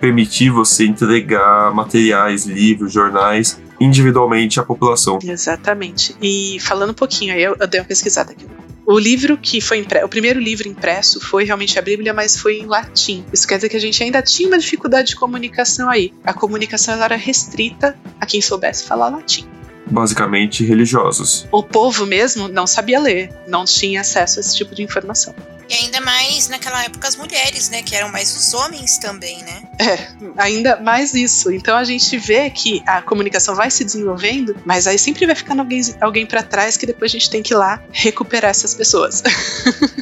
[0.00, 5.18] permitir você entregar materiais, livros, jornais individualmente à população.
[5.22, 6.16] Exatamente.
[6.20, 8.46] E falando um pouquinho, aí eu, eu dei uma pesquisada aqui.
[8.86, 12.58] O livro que foi impresso, o primeiro livro impresso foi realmente a Bíblia, mas foi
[12.58, 13.24] em latim.
[13.32, 16.12] Isso quer dizer que a gente ainda tinha uma dificuldade de comunicação aí.
[16.22, 19.44] A comunicação era restrita a quem soubesse falar latim.
[19.90, 21.48] Basicamente religiosos.
[21.50, 25.34] O povo mesmo não sabia ler, não tinha acesso a esse tipo de informação.
[25.68, 27.82] E ainda mais naquela época as mulheres, né?
[27.82, 29.62] Que eram mais os homens também, né?
[29.78, 31.50] É, ainda mais isso.
[31.50, 35.60] Então a gente vê que a comunicação vai se desenvolvendo, mas aí sempre vai ficando
[35.60, 39.22] alguém, alguém para trás que depois a gente tem que ir lá recuperar essas pessoas.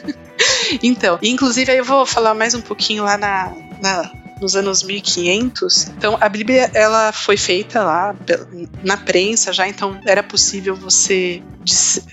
[0.83, 5.89] então, inclusive aí eu vou falar mais um pouquinho lá na, na nos anos 1500.
[5.89, 8.15] Então a Bíblia ela foi feita lá
[8.83, 11.43] na prensa já, então era possível você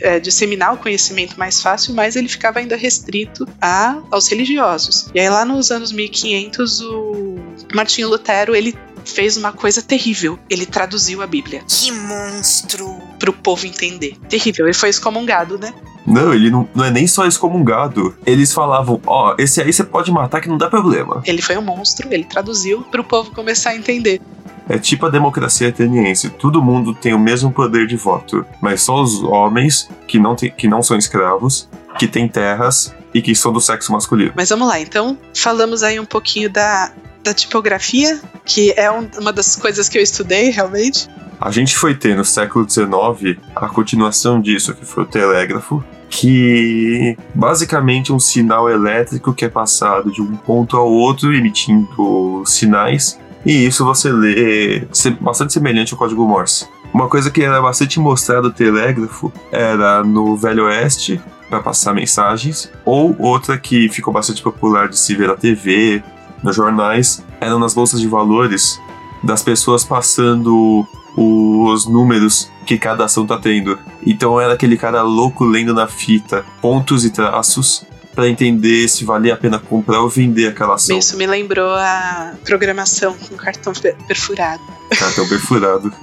[0.01, 5.09] é, disseminar o conhecimento mais fácil, mas ele ficava ainda restrito a, aos religiosos.
[5.13, 7.35] E aí lá nos anos 1500 o
[7.73, 10.37] Martinho Lutero ele fez uma coisa terrível.
[10.49, 11.63] Ele traduziu a Bíblia.
[11.67, 12.97] Que monstro!
[13.19, 14.17] Para o povo entender.
[14.29, 14.65] Terrível.
[14.65, 15.73] Ele foi excomungado, né?
[16.05, 18.15] Não, ele não, não é nem só excomungado.
[18.25, 21.21] Eles falavam, ó, oh, esse aí você pode matar que não dá problema.
[21.25, 24.19] Ele foi um monstro, ele traduziu para o povo começar a entender.
[24.67, 26.29] É tipo a democracia ateniense.
[26.29, 30.51] Todo mundo tem o mesmo poder de voto, mas só os homens que não, tem,
[30.51, 34.31] que não são escravos, que têm terras e que são do sexo masculino.
[34.35, 36.91] Mas vamos lá, então falamos aí um pouquinho da,
[37.23, 41.09] da tipografia, que é um, uma das coisas que eu estudei realmente.
[41.39, 47.17] A gente foi ter no século XIX a continuação disso, que foi o telégrafo, que
[47.33, 53.19] basicamente é um sinal elétrico que é passado de um ponto ao outro emitindo sinais,
[53.45, 54.87] e isso você lê
[55.19, 56.67] bastante semelhante ao código Morse.
[56.93, 62.71] Uma coisa que era bastante mostrada do telégrafo era no Velho Oeste, para passar mensagens,
[62.85, 66.01] ou outra que ficou bastante popular de se ver na TV,
[66.43, 68.79] nos jornais, eram nas bolsas de valores
[69.23, 73.77] das pessoas passando os números que cada ação tá tendo.
[74.05, 79.33] Então era aquele cara louco lendo na fita pontos e traços para entender se valia
[79.33, 80.97] a pena comprar ou vender aquela ação.
[80.97, 83.73] Isso me lembrou a programação com cartão
[84.07, 84.61] perfurado.
[84.97, 85.93] Cartão perfurado.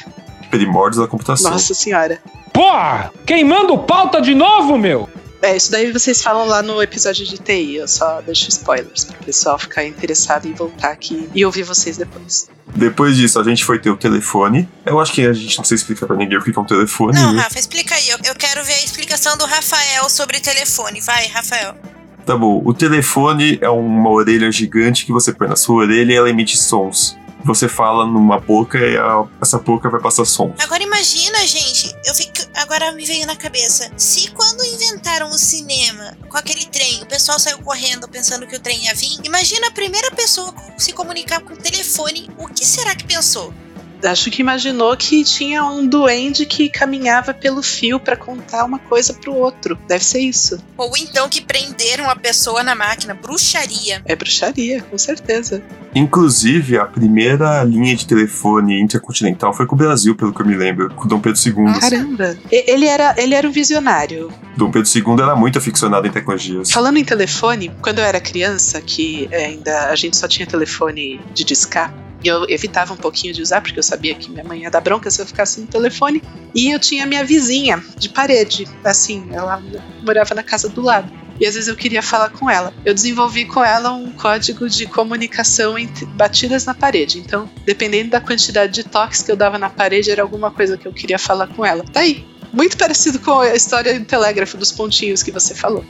[0.50, 1.50] Primórdios da computação.
[1.50, 2.18] Nossa senhora.
[2.52, 3.12] Porra!
[3.26, 5.08] Queimando pauta de novo, meu!
[5.40, 9.24] É, isso daí vocês falam lá no episódio de TI, eu só deixo spoilers pro
[9.24, 12.48] pessoal ficar interessado em voltar aqui e ouvir vocês depois.
[12.74, 14.68] Depois disso, a gente foi ter o telefone.
[14.84, 17.14] Eu acho que a gente não precisa explicar pra ninguém o que é um telefone.
[17.14, 17.42] Não, né?
[17.42, 18.10] Rafa, explica aí.
[18.10, 21.00] Eu, eu quero ver a explicação do Rafael sobre telefone.
[21.00, 21.74] Vai, Rafael.
[22.26, 22.60] Tá bom.
[22.64, 26.58] O telefone é uma orelha gigante que você põe na sua orelha e ela emite
[26.58, 30.52] sons você fala numa boca e a, essa boca vai passar som.
[30.58, 32.37] Agora imagina, gente, eu fico.
[32.58, 33.88] Agora me veio na cabeça.
[33.96, 38.60] Se quando inventaram o cinema com aquele trem, o pessoal saiu correndo pensando que o
[38.60, 42.96] trem ia vir, imagina a primeira pessoa se comunicar com o telefone, o que será
[42.96, 43.54] que pensou?
[44.04, 49.14] Acho que imaginou que tinha um duende que caminhava pelo fio para contar uma coisa
[49.14, 49.78] pro outro.
[49.86, 50.58] Deve ser isso.
[50.76, 53.14] Ou então que prenderam a pessoa na máquina.
[53.14, 54.02] Bruxaria.
[54.04, 55.62] É bruxaria, com certeza.
[55.94, 60.54] Inclusive, a primeira linha de telefone intercontinental foi com o Brasil, pelo que eu me
[60.54, 61.80] lembro, com Dom Pedro II.
[61.80, 62.36] Caramba!
[62.50, 64.30] Ele era, ele era um visionário.
[64.56, 66.70] Dom Pedro II era muito aficionado em tecnologias.
[66.70, 71.44] Falando em telefone, quando eu era criança, que ainda a gente só tinha telefone de
[71.44, 74.70] discar, e eu evitava um pouquinho de usar, porque eu sabia que minha mãe ia
[74.70, 76.22] dar bronca se eu ficasse no telefone.
[76.54, 79.62] E eu tinha minha vizinha de parede, assim, ela
[80.02, 81.12] morava na casa do lado.
[81.40, 82.74] E às vezes eu queria falar com ela.
[82.84, 87.20] Eu desenvolvi com ela um código de comunicação entre batidas na parede.
[87.20, 90.86] Então, dependendo da quantidade de toques que eu dava na parede, era alguma coisa que
[90.86, 91.84] eu queria falar com ela.
[91.84, 92.26] Tá aí.
[92.52, 95.84] Muito parecido com a história do telégrafo dos pontinhos que você falou.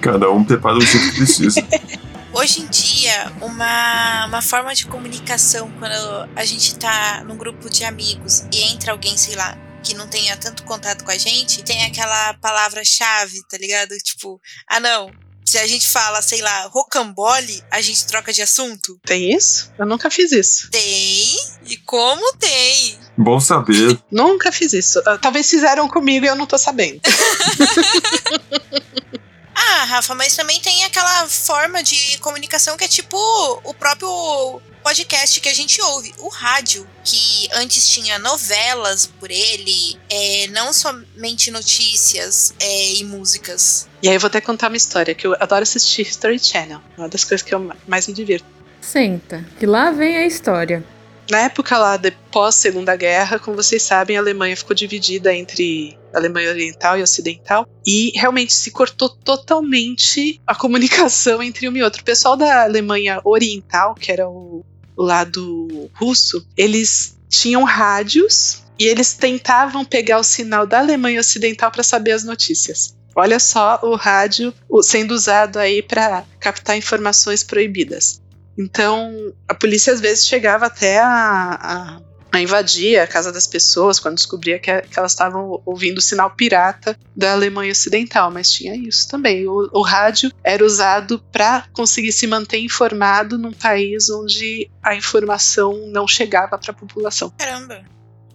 [0.00, 1.62] Cada um prepara o jeito que precisa.
[2.38, 7.82] Hoje em dia, uma, uma forma de comunicação quando a gente tá num grupo de
[7.82, 11.84] amigos e entra alguém, sei lá, que não tenha tanto contato com a gente, tem
[11.84, 13.90] aquela palavra-chave, tá ligado?
[14.04, 15.10] Tipo, ah não,
[15.44, 19.00] se a gente fala, sei lá, rocambole, a gente troca de assunto?
[19.04, 19.72] Tem isso?
[19.76, 20.70] Eu nunca fiz isso.
[20.70, 21.26] Tem?
[21.66, 23.00] E como tem?
[23.16, 23.98] Bom saber.
[24.12, 25.02] nunca fiz isso.
[25.04, 27.00] Ah, talvez fizeram comigo e eu não tô sabendo.
[29.60, 33.16] Ah, Rafa, mas também tem aquela forma de comunicação que é tipo
[33.64, 39.98] o próprio podcast que a gente ouve, o rádio, que antes tinha novelas por ele,
[40.08, 43.88] é, não somente notícias é, e músicas.
[44.00, 47.08] E aí eu vou até contar uma história, que eu adoro assistir History Channel, uma
[47.08, 48.46] das coisas que eu mais me divirto.
[48.80, 50.84] Senta, que lá vem a história.
[51.30, 56.48] Na época lá pós Segunda Guerra, como vocês sabem, a Alemanha ficou dividida entre Alemanha
[56.48, 62.00] Oriental e Ocidental e realmente se cortou totalmente a comunicação entre um e outro.
[62.00, 64.64] O pessoal da Alemanha Oriental, que era o,
[64.96, 71.70] o lado russo, eles tinham rádios e eles tentavam pegar o sinal da Alemanha Ocidental
[71.70, 72.96] para saber as notícias.
[73.14, 78.22] Olha só o rádio sendo usado aí para captar informações proibidas.
[78.58, 83.98] Então, a polícia às vezes chegava até a, a a invadir a casa das pessoas
[83.98, 88.74] quando descobria que, que elas estavam ouvindo o sinal pirata da Alemanha Ocidental, mas tinha
[88.76, 89.48] isso também.
[89.48, 95.86] O, o rádio era usado para conseguir se manter informado num país onde a informação
[95.88, 97.32] não chegava para a população.
[97.38, 97.80] Caramba.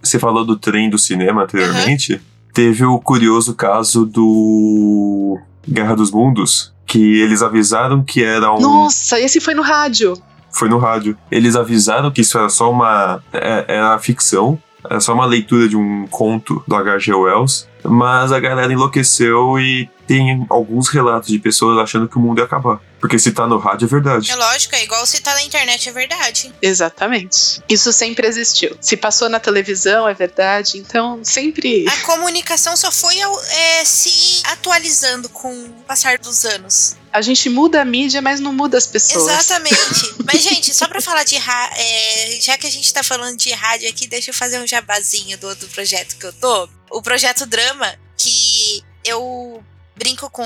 [0.02, 2.14] Você falou do trem do cinema anteriormente.
[2.14, 2.20] Uhum.
[2.52, 8.60] Teve o curioso caso do Guerra dos Mundos, que eles avisaram que era um.
[8.60, 10.16] Nossa, esse foi no rádio
[10.54, 11.16] foi no rádio.
[11.30, 13.22] Eles avisaram que isso era só uma.
[13.32, 17.12] É, era ficção, era só uma leitura de um conto do H.G.
[17.12, 17.68] Wells.
[17.82, 22.44] Mas a galera enlouqueceu e tem alguns relatos de pessoas achando que o mundo ia
[22.44, 22.80] acabar.
[23.04, 24.30] Porque se tá no rádio é verdade.
[24.30, 26.50] É lógico, é igual se tá na internet é verdade.
[26.62, 27.62] Exatamente.
[27.68, 28.78] Isso sempre existiu.
[28.80, 31.86] Se passou na televisão é verdade, então sempre.
[31.86, 36.96] A comunicação só foi é, se atualizando com o passar dos anos.
[37.12, 39.30] A gente muda a mídia, mas não muda as pessoas.
[39.30, 40.14] Exatamente.
[40.24, 41.36] mas, gente, só pra falar de.
[41.36, 45.36] É, já que a gente tá falando de rádio aqui, deixa eu fazer um jabazinho
[45.36, 46.70] do outro projeto que eu tô.
[46.90, 49.62] O projeto Drama, que eu
[49.94, 50.42] brinco com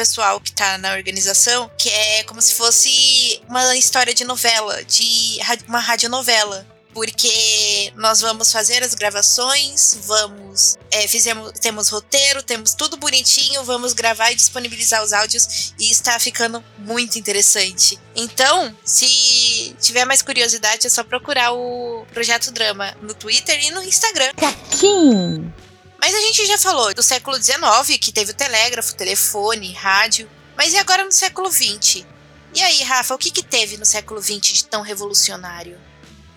[0.00, 5.38] pessoal que tá na organização, que é como se fosse uma história de novela, de
[5.68, 6.66] uma radionovela.
[6.92, 10.76] Porque nós vamos fazer as gravações, vamos.
[10.90, 16.18] É, fizemos, temos roteiro, temos tudo bonitinho, vamos gravar e disponibilizar os áudios e está
[16.18, 17.96] ficando muito interessante.
[18.16, 23.84] Então, se tiver mais curiosidade, é só procurar o Projeto Drama no Twitter e no
[23.84, 24.32] Instagram.
[24.34, 25.54] Caquinho!
[26.00, 30.28] Mas a gente já falou do século XIX, que teve o telégrafo, telefone, rádio.
[30.56, 32.04] Mas e agora no século XX?
[32.54, 35.76] E aí, Rafa, o que, que teve no século XX de tão revolucionário?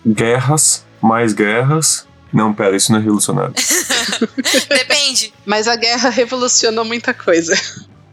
[0.06, 2.06] Guerras, mais guerras.
[2.32, 3.54] Não, pera, isso não é revolucionário.
[4.68, 5.32] Depende.
[5.44, 7.56] Mas a guerra revolucionou muita coisa.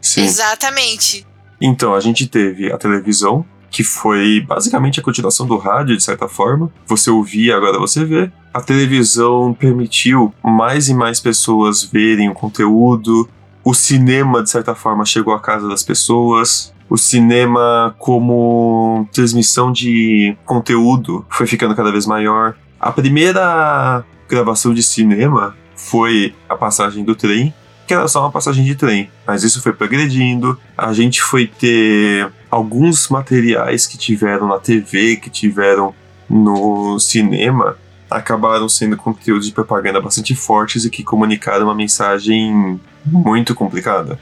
[0.00, 0.22] Sim.
[0.22, 1.26] Exatamente.
[1.60, 6.28] Então, a gente teve a televisão, que foi basicamente a continuação do rádio, de certa
[6.28, 6.72] forma.
[6.86, 8.32] Você ouvia, agora você vê.
[8.52, 13.26] A televisão permitiu mais e mais pessoas verem o conteúdo.
[13.64, 16.72] O cinema, de certa forma, chegou à casa das pessoas.
[16.90, 22.54] O cinema, como transmissão de conteúdo, foi ficando cada vez maior.
[22.78, 27.54] A primeira gravação de cinema foi a passagem do trem,
[27.86, 29.08] que era só uma passagem de trem.
[29.26, 30.58] Mas isso foi progredindo.
[30.76, 35.94] A gente foi ter alguns materiais que tiveram na TV, que tiveram
[36.28, 37.76] no cinema,
[38.16, 44.18] acabaram sendo conteúdos de propaganda bastante fortes e que comunicaram uma mensagem muito complicada.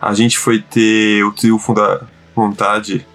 [0.00, 2.02] A gente foi ter o Triunfo da
[2.34, 3.06] Vontade,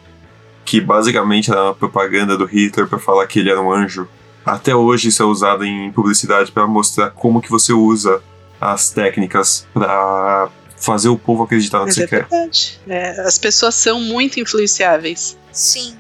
[0.66, 4.08] que basicamente era uma propaganda do Hitler para falar que ele era um anjo.
[4.46, 8.22] Até hoje isso é usado em publicidade para mostrar como que você usa
[8.60, 12.80] as técnicas para fazer o povo acreditar no Mas que é você verdade.
[12.88, 15.38] É, as pessoas são muito influenciáveis.
[15.52, 15.96] Sim.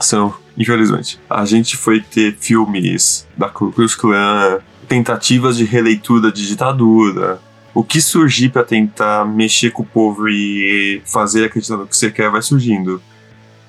[0.00, 1.20] São, infelizmente.
[1.28, 7.40] A gente foi ter filmes da Ku Klux Klan, tentativas de releitura de ditadura.
[7.72, 12.10] O que surgir para tentar mexer com o povo e fazer acreditar no que você
[12.10, 13.00] quer vai surgindo.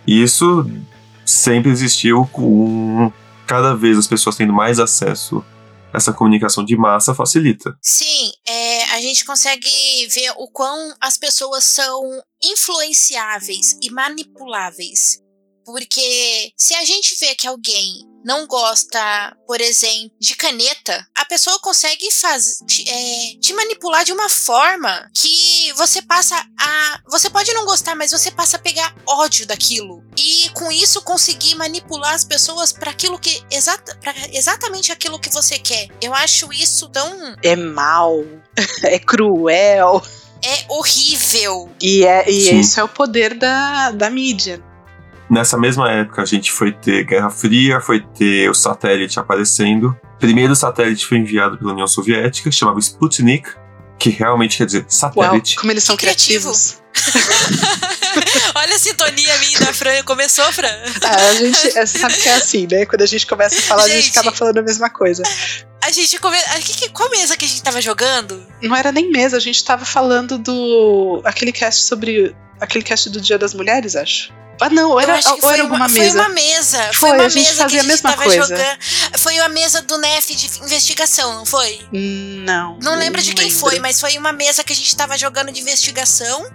[0.07, 0.65] E isso
[1.25, 3.11] sempre existiu com
[3.45, 5.43] cada vez as pessoas tendo mais acesso
[5.93, 7.77] essa comunicação de massa facilita.
[7.81, 9.67] Sim, é, a gente consegue
[10.07, 12.01] ver o quão as pessoas são
[12.41, 15.21] influenciáveis e manipuláveis.
[15.65, 21.59] Porque se a gente vê que alguém não gosta, por exemplo, de caneta, a pessoa
[21.59, 26.99] consegue faz, te, é, te manipular de uma forma que você passa a.
[27.09, 30.03] Você pode não gostar, mas você passa a pegar ódio daquilo.
[30.17, 33.41] E com isso conseguir manipular as pessoas para aquilo que.
[33.51, 35.87] Exata, pra exatamente aquilo que você quer.
[36.01, 37.35] Eu acho isso tão.
[37.43, 38.23] É mal.
[38.83, 40.03] É cruel.
[40.43, 41.69] É horrível.
[41.81, 44.61] E, é, e isso é o poder da, da mídia.
[45.31, 49.97] Nessa mesma época, a gente foi ter Guerra Fria, foi ter o satélite aparecendo.
[50.19, 53.49] Primeiro satélite foi enviado pela União Soviética, chamava Sputnik,
[53.97, 55.53] que realmente quer dizer satélite.
[55.55, 56.81] Uau, como eles são Que criativos.
[58.55, 60.03] Olha a sintonia minha da Fran.
[60.03, 60.67] Começou, Fran?
[61.03, 62.85] Ah, a gente é, sabe que é assim, né?
[62.85, 64.19] Quando a gente começa a falar, a gente Gente.
[64.19, 65.23] acaba falando a mesma coisa.
[65.83, 66.35] A gente come...
[66.37, 68.45] a- que, que, qual mesa que a gente tava jogando?
[68.61, 71.21] Não era nem mesa, a gente tava falando do.
[71.23, 72.35] aquele cast sobre.
[72.59, 74.33] aquele cast do Dia das Mulheres, acho.
[74.61, 76.19] Ah, não, era, ou foi era uma, alguma foi mesa.
[76.19, 76.83] uma mesa.
[76.93, 78.41] Foi, Foi, uma a gente mesa que fazia a mesma coisa.
[78.43, 78.77] jogando.
[79.17, 81.81] Foi a mesa do NEF de investigação, não foi?
[81.91, 82.77] Não.
[82.81, 83.59] Não lembro de quem lembro.
[83.59, 86.45] foi, mas foi uma mesa que a gente tava jogando de investigação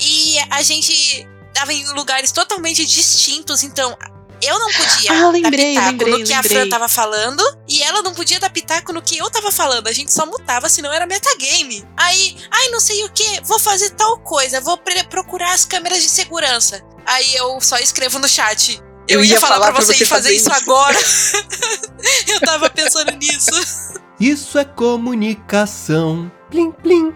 [0.00, 3.96] e a gente tava em lugares totalmente distintos, então
[4.42, 6.58] eu não podia Ah, lembrei, dar pitaco lembrei, no que a lembrei.
[6.58, 9.86] Fran tava falando e ela não podia dar pitaco no que eu tava falando.
[9.86, 11.84] A gente só mutava, senão era metagame.
[11.96, 14.78] Aí, ai, não sei o que, vou fazer tal coisa, vou
[15.08, 16.82] procurar as câmeras de segurança.
[17.06, 18.82] Aí eu só escrevo no chat.
[19.08, 20.62] Eu, ia, falar, pra você, você fazer fazer isso isso.
[20.62, 20.98] agora.
[22.28, 24.00] eu tava pensando nisso.
[24.18, 26.30] Isso é comunicação.
[26.48, 27.12] Plim, plim.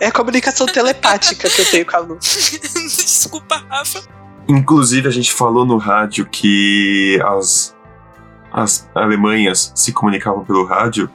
[0.00, 2.18] É a comunicação telepática que eu tenho com a Lu.
[2.20, 4.02] Desculpa, Rafa.
[4.48, 7.74] Inclusive, a gente falou no rádio que as,
[8.52, 11.08] as Alemanhas se comunicavam pelo rádio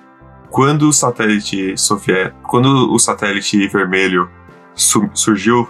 [0.49, 4.27] quando o satélite soviético, quando o satélite vermelho
[4.73, 5.67] su- surgiu,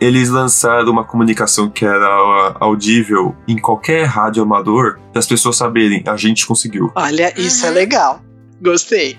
[0.00, 6.02] eles lançaram uma comunicação que era audível em qualquer rádio amador para as pessoas saberem,
[6.06, 6.90] a gente conseguiu.
[6.94, 7.74] Olha, isso é Uhum.
[7.74, 8.20] legal.
[8.60, 9.18] Gostei.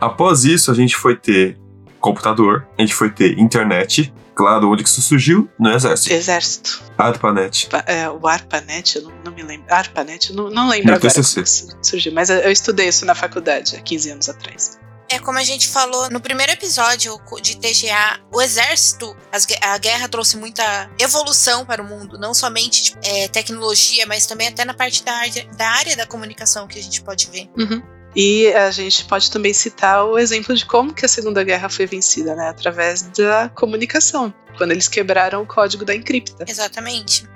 [0.00, 1.58] Após isso, a gente foi ter
[2.00, 4.12] computador, a gente foi ter internet.
[4.36, 5.48] Claro, onde que isso surgiu?
[5.58, 6.12] No exército.
[6.12, 6.82] Exército.
[6.98, 7.68] ARPANET.
[7.68, 9.66] Pa- é, o ARPANET, eu não, não me lembro.
[9.72, 11.34] ARPANET, eu não, não lembro No agora TCC.
[11.34, 12.12] como isso surgiu.
[12.12, 14.78] Mas eu, estudei isso na faculdade há 15 anos atrás.
[15.08, 20.08] É como a gente falou no primeiro episódio de TGA, o exército, as a guerra
[20.08, 24.74] trouxe muita evolução para o mundo, não somente tipo, é, tecnologia, mas também até na
[24.74, 27.48] parte da área, da área da comunicação que a gente pode ver.
[27.56, 27.80] Uhum.
[28.16, 31.84] E a gente pode também citar o exemplo de como que a Segunda Guerra foi
[31.84, 32.48] vencida, né?
[32.48, 34.32] Através da comunicação.
[34.56, 36.46] Quando eles quebraram o código da encripta.
[36.48, 37.28] Exatamente.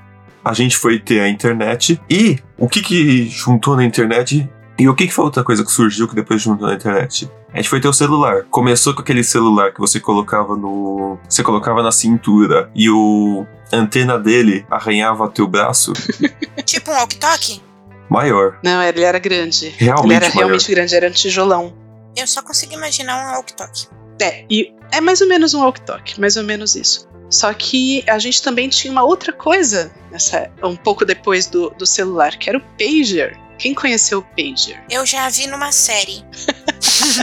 [0.42, 2.00] A gente foi ter a internet.
[2.08, 4.48] E o que que juntou na internet?
[4.78, 7.30] E o que que foi outra coisa que surgiu que depois juntou na internet?
[7.52, 8.44] A gente foi ter o celular.
[8.44, 11.18] Começou com aquele celular que você colocava no.
[11.28, 15.92] Você colocava na cintura e o a antena dele arranhava teu braço
[16.64, 17.69] Tipo um walkie-talkie?
[18.10, 18.58] Maior.
[18.62, 19.68] Não, ele era grande.
[19.78, 20.38] Realmente ele era maior.
[20.38, 21.74] realmente grande, era um tijolão.
[22.16, 23.88] Eu só consigo imaginar um walkie-talkie.
[24.20, 27.08] É, e é mais ou menos um walkie-talkie, mais ou menos isso.
[27.30, 31.86] Só que a gente também tinha uma outra coisa nessa, um pouco depois do, do
[31.86, 33.38] celular, que era o pager.
[33.56, 34.82] Quem conheceu o pager?
[34.90, 36.24] Eu já vi numa série.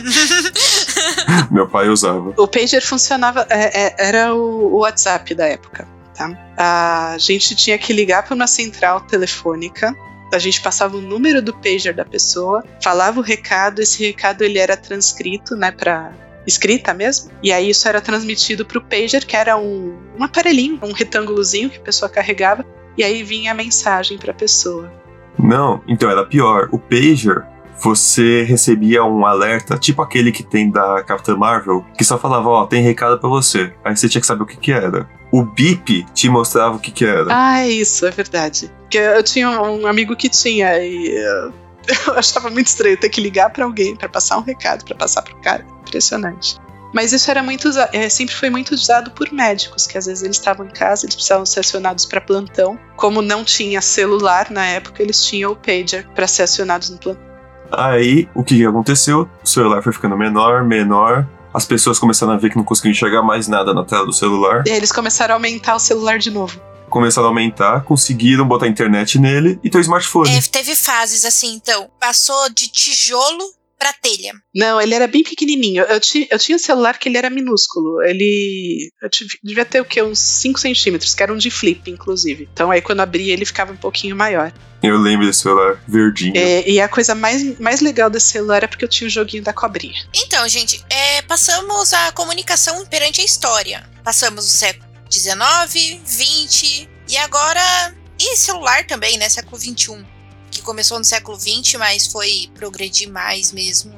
[1.52, 2.34] Meu pai usava.
[2.38, 5.86] O pager funcionava, é, é, era o, o WhatsApp da época,
[6.16, 6.32] tá?
[6.56, 9.94] A gente tinha que ligar para uma central telefônica.
[10.34, 14.60] A gente passava o número do pager da pessoa, falava o recado, esse recado ele
[14.60, 16.12] era transcrito, né, para
[16.46, 17.32] escrita mesmo.
[17.44, 21.70] E aí isso era transmitido para o pager, que era um, um aparelhinho, um retângulozinho
[21.70, 22.66] que a pessoa carregava,
[22.98, 24.92] e aí vinha a mensagem para a pessoa.
[25.38, 26.68] Não, então era pior.
[26.72, 27.46] O pager,
[27.80, 32.66] você recebia um alerta, tipo aquele que tem da Capitã Marvel, que só falava, ó,
[32.66, 33.74] tem recado pra você.
[33.84, 35.10] Aí você tinha que saber o que que era.
[35.32, 37.28] O bip te mostrava o que que era.
[37.30, 38.72] Ah, é isso, é verdade.
[38.82, 41.54] Porque eu tinha um amigo que tinha e uh,
[42.08, 45.22] eu achava muito estranho ter que ligar pra alguém pra passar um recado, pra passar
[45.22, 45.66] pro cara.
[45.82, 46.58] Impressionante.
[46.94, 50.38] Mas isso era muito é, sempre foi muito usado por médicos, que às vezes eles
[50.38, 52.80] estavam em casa, eles precisavam ser acionados para plantão.
[52.96, 57.28] Como não tinha celular na época, eles tinham o pager para ser acionados no plantão.
[57.72, 59.30] Aí, o que aconteceu?
[59.44, 61.28] O celular foi ficando menor, menor.
[61.54, 64.64] As pessoas começaram a ver que não conseguiam enxergar mais nada na tela do celular.
[64.66, 66.60] E aí eles começaram a aumentar o celular de novo.
[66.90, 70.30] Começaram a aumentar, conseguiram botar internet nele e ter o smartphone.
[70.30, 71.90] É, teve fases assim, então.
[72.00, 73.44] Passou de tijolo
[73.78, 74.34] pra telha.
[74.56, 75.84] Não, ele era bem pequenininho.
[75.84, 78.02] Eu, ti, eu tinha um celular que ele era minúsculo.
[78.04, 78.90] Ele.
[79.02, 80.02] Eu tive- devia ter o quê?
[80.02, 82.50] Uns 5 centímetros, que era um de flip, inclusive.
[82.54, 84.52] Então aí quando abria ele ficava um pouquinho maior.
[84.84, 86.34] Eu lembro desse celular verdinho.
[86.38, 89.42] É, e a coisa mais, mais legal desse celular é porque eu tinha o joguinho
[89.44, 89.96] da cobrinha.
[90.16, 93.90] Então, gente, é, passamos a comunicação perante a história.
[94.04, 97.96] Passamos o século XIX, XX e agora.
[98.20, 99.30] E celular também, né?
[99.30, 100.04] Século XXI.
[100.52, 103.94] Que começou no século XX, mas foi progredir mais mesmo.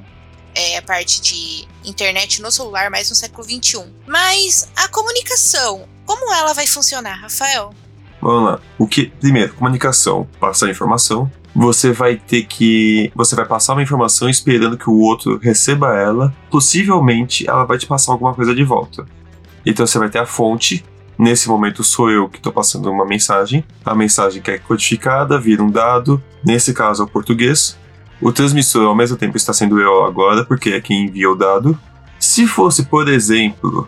[0.56, 3.86] É, a parte de internet no celular, mais no século XXI.
[4.08, 7.74] Mas a comunicação, como ela vai funcionar, Rafael?
[8.22, 8.60] Vamos lá.
[8.78, 9.08] O que?
[9.20, 10.28] Primeiro, comunicação.
[10.40, 11.32] Passar informação.
[11.56, 13.12] Você vai ter que.
[13.16, 16.34] Você vai passar uma informação esperando que o outro receba ela.
[16.50, 19.06] Possivelmente ela vai te passar alguma coisa de volta.
[19.66, 20.84] Então você vai ter a fonte.
[21.20, 23.66] Nesse momento sou eu que estou passando uma mensagem.
[23.84, 26.24] A mensagem que é codificada, vira um dado.
[26.46, 27.78] Nesse caso é o português.
[28.22, 31.78] O transmissor ao mesmo tempo está sendo eu agora, porque é quem envia o dado.
[32.18, 33.86] Se fosse, por exemplo,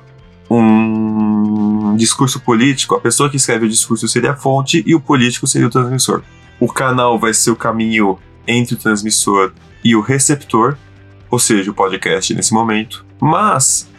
[0.50, 5.48] um discurso político, a pessoa que escreve o discurso seria a fonte e o político
[5.48, 6.22] seria o transmissor.
[6.60, 10.78] O canal vai ser o caminho entre o transmissor e o receptor,
[11.30, 13.06] ou seja, o podcast nesse momento.
[13.22, 13.90] Mas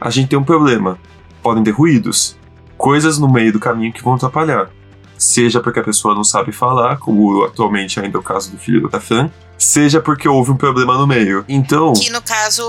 [0.00, 0.96] a gente tem um problema.
[1.42, 2.37] Podem ter ruídos,
[2.78, 4.70] coisas no meio do caminho que vão atrapalhar.
[5.18, 8.88] Seja porque a pessoa não sabe falar, como atualmente ainda é o caso do filho
[8.88, 11.44] da Fran, seja porque houve um problema no meio.
[11.48, 12.64] Então, Que no caso,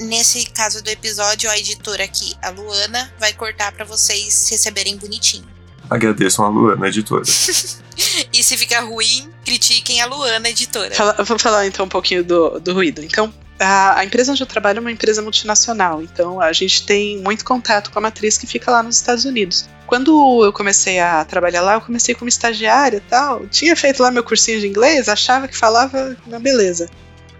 [0.00, 5.53] nesse caso do episódio, a editora aqui, a Luana, vai cortar pra vocês receberem bonitinho.
[5.88, 7.22] Agradeçam a Luana, editora.
[8.32, 10.92] E se ficar ruim, critiquem a Luana, editora.
[10.92, 13.00] Fala- vamos falar então um pouquinho do, do ruído.
[13.04, 17.18] Então, A, a, empresa onde eu trabalho é uma empresa multinacional, então a gente tem
[17.18, 19.68] muito contato com a matriz que fica lá nos Estados Unidos.
[19.86, 23.46] Quando eu comecei a trabalhar lá, eu comecei como estagiária e tal.
[23.46, 26.90] Tinha feito lá meu cursinho de inglês, achava que falava na beleza.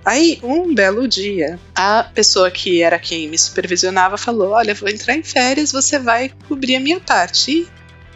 [0.05, 5.17] Aí, um belo dia, a pessoa que era quem me supervisionava falou: Olha, vou entrar
[5.17, 7.51] em férias, você vai cobrir a minha parte.
[7.51, 7.69] E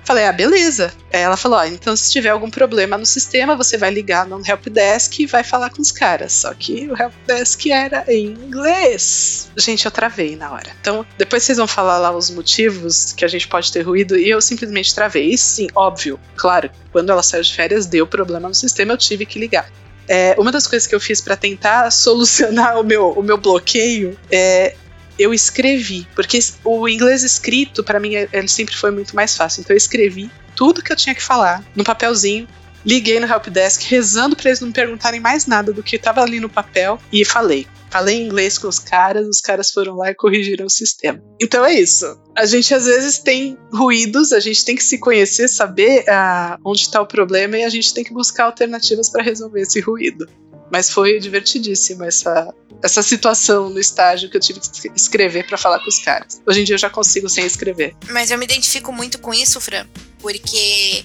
[0.08, 0.90] falei: Ah, beleza.
[1.10, 5.20] Ela falou: ah, então se tiver algum problema no sistema, você vai ligar no helpdesk
[5.20, 6.32] e vai falar com os caras.
[6.32, 9.50] Só que o helpdesk era em inglês.
[9.56, 10.70] Gente, eu travei na hora.
[10.80, 14.30] Então, depois vocês vão falar lá os motivos que a gente pode ter ruído e
[14.30, 15.30] eu simplesmente travei.
[15.30, 19.26] E sim, óbvio, claro, quando ela saiu de férias, deu problema no sistema, eu tive
[19.26, 19.70] que ligar.
[20.08, 24.18] É, uma das coisas que eu fiz para tentar solucionar o meu, o meu bloqueio
[24.30, 24.74] é
[25.18, 29.60] eu escrevi, porque o inglês escrito para mim ele sempre foi muito mais fácil.
[29.60, 32.46] Então eu escrevi tudo que eu tinha que falar no papelzinho,
[32.84, 36.40] liguei no helpdesk rezando para eles não me perguntarem mais nada do que estava ali
[36.40, 37.66] no papel e falei.
[37.90, 41.22] Falei inglês com os caras, os caras foram lá e corrigiram o sistema.
[41.40, 42.04] Então é isso.
[42.36, 46.82] A gente às vezes tem ruídos, a gente tem que se conhecer, saber uh, onde
[46.82, 50.28] está o problema e a gente tem que buscar alternativas para resolver esse ruído.
[50.70, 52.52] Mas foi divertidíssimo essa,
[52.82, 56.40] essa situação no estágio que eu tive que escrever para falar com os caras.
[56.46, 57.94] Hoje em dia eu já consigo sem escrever.
[58.10, 59.86] Mas eu me identifico muito com isso, Fran,
[60.20, 61.04] porque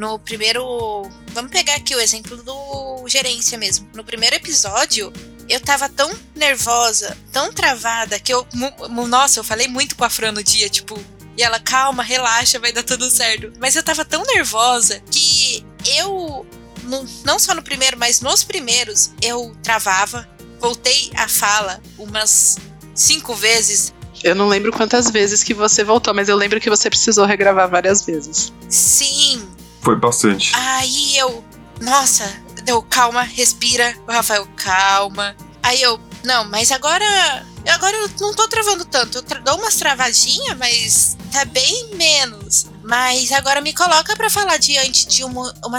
[0.00, 1.02] no primeiro.
[1.32, 3.88] Vamos pegar aqui o exemplo do gerência mesmo.
[3.94, 5.12] No primeiro episódio,
[5.48, 8.46] eu tava tão nervosa, tão travada, que eu.
[9.08, 10.98] Nossa, eu falei muito com a Fran no dia, tipo.
[11.36, 13.52] E ela, calma, relaxa, vai dar tudo certo.
[13.58, 15.64] Mas eu tava tão nervosa que
[15.96, 16.46] eu.
[16.90, 20.28] No, não só no primeiro, mas nos primeiros, eu travava.
[20.58, 22.58] Voltei a fala umas
[22.94, 23.94] cinco vezes.
[24.22, 27.70] Eu não lembro quantas vezes que você voltou, mas eu lembro que você precisou regravar
[27.70, 28.52] várias vezes.
[28.68, 29.48] Sim,
[29.80, 30.52] foi bastante.
[30.54, 31.42] Aí eu,
[31.80, 32.30] nossa,
[32.64, 33.96] deu calma, respira.
[34.06, 35.34] O Rafael, calma.
[35.62, 37.46] Aí eu, não, mas agora.
[37.68, 39.18] Agora eu não tô travando tanto.
[39.18, 42.66] Eu tra dou umas travadinhas, mas tá bem menos.
[42.82, 45.78] Mas agora me coloca para falar diante de uma, uma,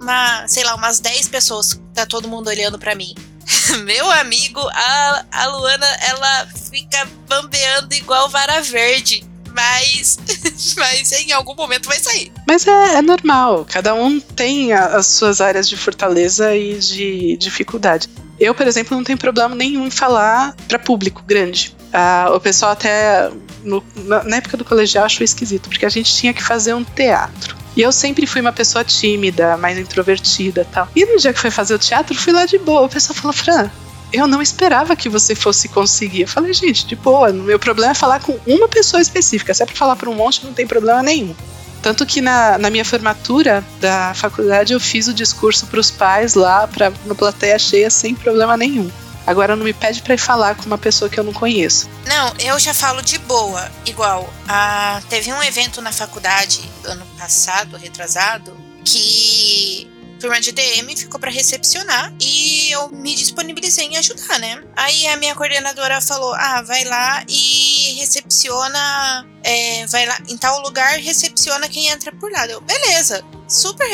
[0.00, 1.80] uma, sei lá, umas 10 pessoas.
[1.94, 3.14] Tá todo mundo olhando para mim.
[3.84, 10.18] Meu amigo, a, a Luana, ela fica bambeando igual vara verde mas,
[10.76, 12.32] mas em algum momento vai sair.
[12.46, 17.36] Mas é, é normal, cada um tem a, as suas áreas de fortaleza e de
[17.36, 18.08] dificuldade.
[18.38, 21.76] Eu, por exemplo, não tenho problema nenhum em falar para público grande.
[21.92, 23.30] Ah, o pessoal até
[23.64, 26.84] no, na, na época do colegial achou esquisito, porque a gente tinha que fazer um
[26.84, 27.56] teatro.
[27.76, 30.88] E eu sempre fui uma pessoa tímida, mais introvertida tal.
[30.94, 32.82] E no dia que foi fazer o teatro, fui lá de boa.
[32.82, 33.70] O pessoal falou, Fran,
[34.12, 36.22] eu não esperava que você fosse conseguir.
[36.22, 39.54] Eu falei, gente, de boa, meu problema é falar com uma pessoa específica.
[39.54, 41.34] Se é pra falar pra um monte, não tem problema nenhum.
[41.80, 46.34] Tanto que na, na minha formatura da faculdade eu fiz o discurso para os pais
[46.34, 48.90] lá, pra, uma plateia cheia, sem problema nenhum.
[49.30, 51.88] Agora não me pede para ir falar com uma pessoa que eu não conheço.
[52.04, 53.70] Não, eu já falo de boa.
[53.86, 61.20] Igual, a, teve um evento na faculdade ano passado, retrasado, que turma de DM ficou
[61.20, 64.62] para recepcionar e eu me disponibilizei em ajudar, né?
[64.76, 70.60] Aí a minha coordenadora falou: ah, vai lá e recepciona, é, vai lá em tal
[70.60, 72.46] lugar, recepciona quem entra por lá.
[72.46, 73.88] Eu, beleza, super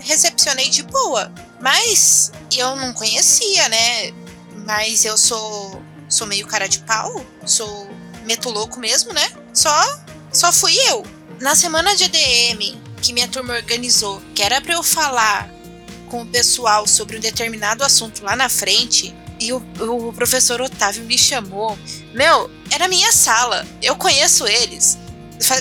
[0.00, 1.32] recepcionei de boa,
[1.62, 4.12] mas eu não conhecia, né?
[4.64, 7.90] Mas eu sou, sou meio cara de pau, sou
[8.24, 9.28] meto louco mesmo, né?
[9.52, 10.00] Só,
[10.32, 11.04] só fui eu.
[11.40, 15.50] Na semana de DM que minha turma organizou, que era para eu falar
[16.08, 21.02] com o pessoal sobre um determinado assunto lá na frente e o, o professor Otávio
[21.04, 21.76] me chamou.
[22.14, 23.66] Meu, era minha sala.
[23.82, 24.96] Eu conheço eles.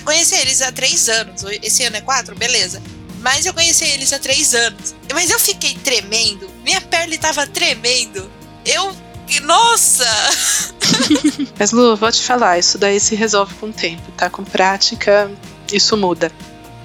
[0.05, 1.43] Conheci eles há três anos.
[1.63, 2.35] Esse ano é quatro?
[2.35, 2.81] Beleza.
[3.21, 4.93] Mas eu conheci eles há três anos.
[5.11, 6.47] Mas eu fiquei tremendo.
[6.63, 8.29] Minha pele tava tremendo.
[8.65, 8.95] Eu.
[9.43, 10.05] Nossa!
[11.57, 14.29] Mas Lu, vou te falar, isso daí se resolve com o tempo, tá?
[14.29, 15.31] Com prática,
[15.71, 16.31] isso muda.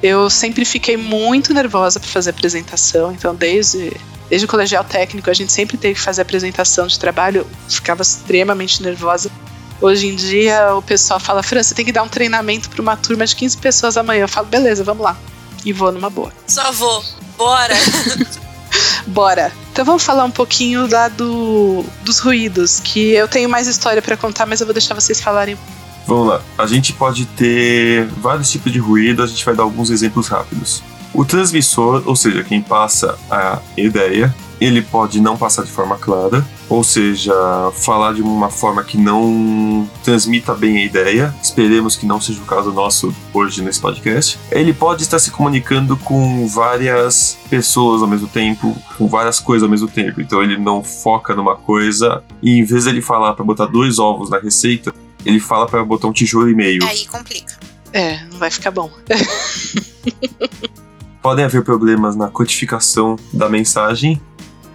[0.03, 3.93] Eu sempre fiquei muito nervosa para fazer apresentação, então desde
[4.29, 8.83] desde o colegial técnico a gente sempre teve que fazer apresentação de trabalho, ficava extremamente
[8.83, 9.31] nervosa.
[9.81, 12.97] Hoje em dia o pessoal fala, Fran, você tem que dar um treinamento para uma
[12.97, 14.23] turma de 15 pessoas amanhã.
[14.23, 15.17] Eu falo, beleza, vamos lá.
[15.65, 16.33] E vou numa boa.
[16.47, 17.05] Só vou.
[17.37, 17.75] Bora.
[19.07, 19.53] Bora.
[19.73, 24.17] Então vamos falar um pouquinho lá do, dos ruídos, que eu tenho mais história para
[24.17, 25.57] contar, mas eu vou deixar vocês falarem
[26.07, 26.41] Vamos lá.
[26.57, 30.83] A gente pode ter vários tipos de ruído, a gente vai dar alguns exemplos rápidos.
[31.13, 36.47] O transmissor, ou seja, quem passa a ideia, ele pode não passar de forma clara.
[36.69, 37.33] Ou seja,
[37.75, 41.35] falar de uma forma que não transmita bem a ideia.
[41.43, 44.39] Esperemos que não seja o caso nosso hoje nesse podcast.
[44.51, 49.71] Ele pode estar se comunicando com várias pessoas ao mesmo tempo, com várias coisas ao
[49.71, 50.21] mesmo tempo.
[50.21, 53.99] Então ele não foca numa coisa e em vez de ele falar para botar dois
[53.99, 54.93] ovos na receita,
[55.25, 56.85] ele fala para botar um tijolo e meio.
[56.85, 57.59] Aí complica.
[57.93, 58.91] É, não vai ficar bom.
[61.23, 64.21] Podem haver problemas na codificação da mensagem.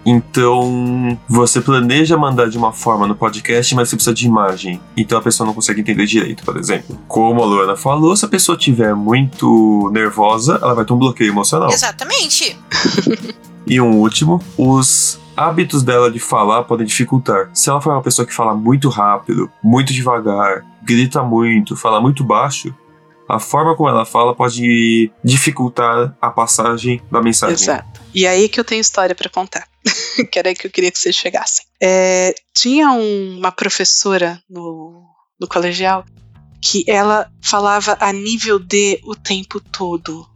[0.04, 4.80] Então, você planeja mandar de uma forma no podcast, mas você precisa de imagem.
[4.96, 6.98] Então a pessoa não consegue entender direito, por exemplo.
[7.06, 11.30] Como a Luana falou, se a pessoa estiver muito nervosa, ela vai ter um bloqueio
[11.30, 11.70] emocional.
[11.70, 12.56] Exatamente.
[13.66, 17.50] E um último, os hábitos dela de falar podem dificultar.
[17.54, 22.24] Se ela for uma pessoa que fala muito rápido, muito devagar, grita muito, fala muito
[22.24, 22.74] baixo,
[23.32, 27.54] a forma como ela fala pode dificultar a passagem da mensagem.
[27.54, 28.00] Exato.
[28.14, 29.66] E aí que eu tenho história para contar.
[30.30, 31.64] que era aí que eu queria que vocês chegassem.
[31.82, 35.02] É, tinha um- uma professora no,
[35.40, 36.04] no colegial
[36.60, 40.28] que ela falava a nível D o tempo todo.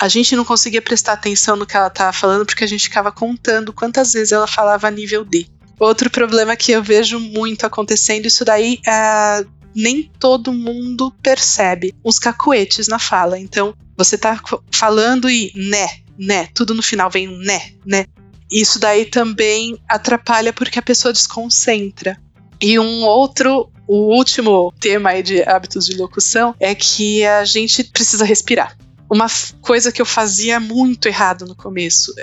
[0.00, 3.10] A gente não conseguia prestar atenção no que ela estava falando porque a gente ficava
[3.10, 5.46] contando quantas vezes ela falava a nível D.
[5.78, 9.42] Outro problema que eu vejo muito acontecendo, isso daí ah,
[9.76, 11.94] nem todo mundo percebe.
[12.02, 13.38] Os cacuetes na fala.
[13.38, 14.40] Então, você tá
[14.72, 15.86] falando e né,
[16.18, 18.06] né, tudo no final vem um né, né.
[18.50, 22.16] Isso daí também atrapalha porque a pessoa desconcentra.
[22.60, 27.84] E um outro, o último tema aí de hábitos de locução é que a gente
[27.84, 28.76] precisa respirar.
[29.10, 29.26] Uma
[29.60, 32.14] coisa que eu fazia muito errado no começo.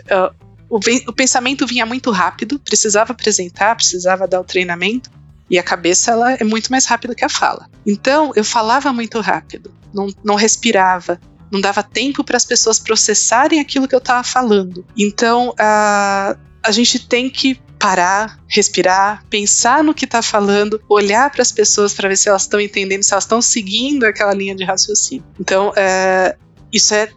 [0.79, 5.11] ven- o pensamento vinha muito rápido, precisava apresentar, precisava dar o treinamento,
[5.53, 7.69] e a cabeça ela é muito mais rápida que a fala.
[7.85, 13.59] Então eu falava muito rápido, não, não respirava, não dava tempo para as pessoas processarem
[13.59, 14.83] aquilo que eu estava falando.
[14.97, 21.43] Então a, a gente tem que parar, respirar, pensar no que está falando, olhar para
[21.43, 24.63] as pessoas para ver se elas estão entendendo, se elas estão seguindo aquela linha de
[24.63, 25.23] raciocínio.
[25.39, 26.35] Então é,
[26.71, 27.09] isso é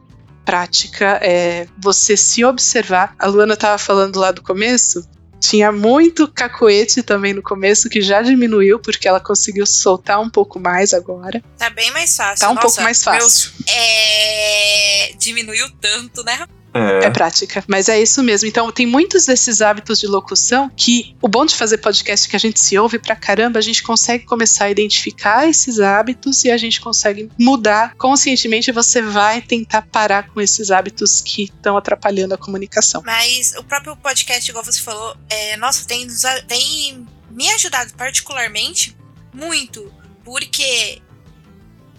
[0.45, 3.15] prática, é você se observar.
[3.19, 5.09] A Luana estava falando lá do começo.
[5.41, 10.59] Tinha muito cacoete também no começo, que já diminuiu, porque ela conseguiu soltar um pouco
[10.59, 11.43] mais agora.
[11.59, 12.41] Tá bem mais fácil.
[12.41, 13.21] Tá um Nossa, pouco mais fácil.
[13.21, 15.13] meus- é...
[15.19, 16.47] Diminuiu tanto, né?
[16.77, 18.49] É, É prática, mas é isso mesmo.
[18.49, 22.37] Então, tem muitos desses hábitos de locução que o bom de fazer podcast é que
[22.37, 26.51] a gente se ouve pra caramba, a gente consegue começar a identificar esses hábitos e
[26.51, 28.73] a gente consegue mudar conscientemente.
[28.73, 33.03] Você vai tentar parar com esses hábitos que estão atrapalhando a comunicação.
[33.05, 36.07] Mas o próprio podcast, igual você falou, é, nossa, tem,
[36.47, 38.97] tem me ajudado particularmente
[39.33, 39.93] muito,
[40.25, 41.03] porque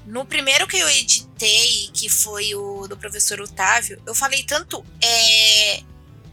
[0.07, 5.81] no primeiro que eu editei, que foi o do professor Otávio, eu falei tanto, é.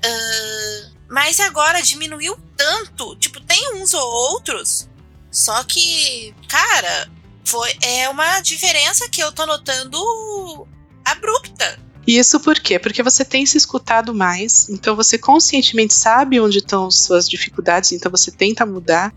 [0.04, 3.16] ah, mas agora diminuiu tanto.
[3.16, 4.88] Tipo, tem uns ou outros.
[5.30, 7.10] Só que, cara,
[7.44, 10.66] foi, é uma diferença que eu tô notando
[11.04, 11.78] abrupta.
[12.06, 12.78] E isso por quê?
[12.78, 18.10] Porque você tem se escutado mais, então você conscientemente sabe onde estão suas dificuldades, então
[18.10, 19.12] você tenta mudar.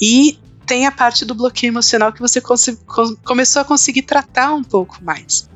[0.00, 2.40] E tem a parte do bloqueio emocional que você
[3.24, 5.48] começou a conseguir tratar um pouco mais.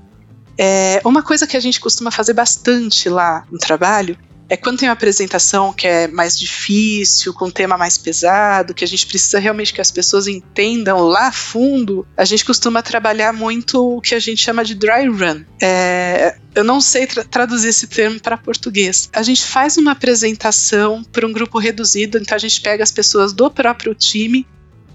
[0.56, 4.18] É, uma coisa que a gente costuma fazer bastante lá no trabalho
[4.50, 8.82] é quando tem uma apresentação que é mais difícil, com um tema mais pesado, que
[8.82, 13.96] a gente precisa realmente que as pessoas entendam lá fundo, a gente costuma trabalhar muito
[13.96, 15.44] o que a gente chama de dry run.
[15.60, 19.10] É, eu não sei tra- traduzir esse termo para português.
[19.12, 23.34] A gente faz uma apresentação para um grupo reduzido, então a gente pega as pessoas
[23.34, 24.46] do próprio time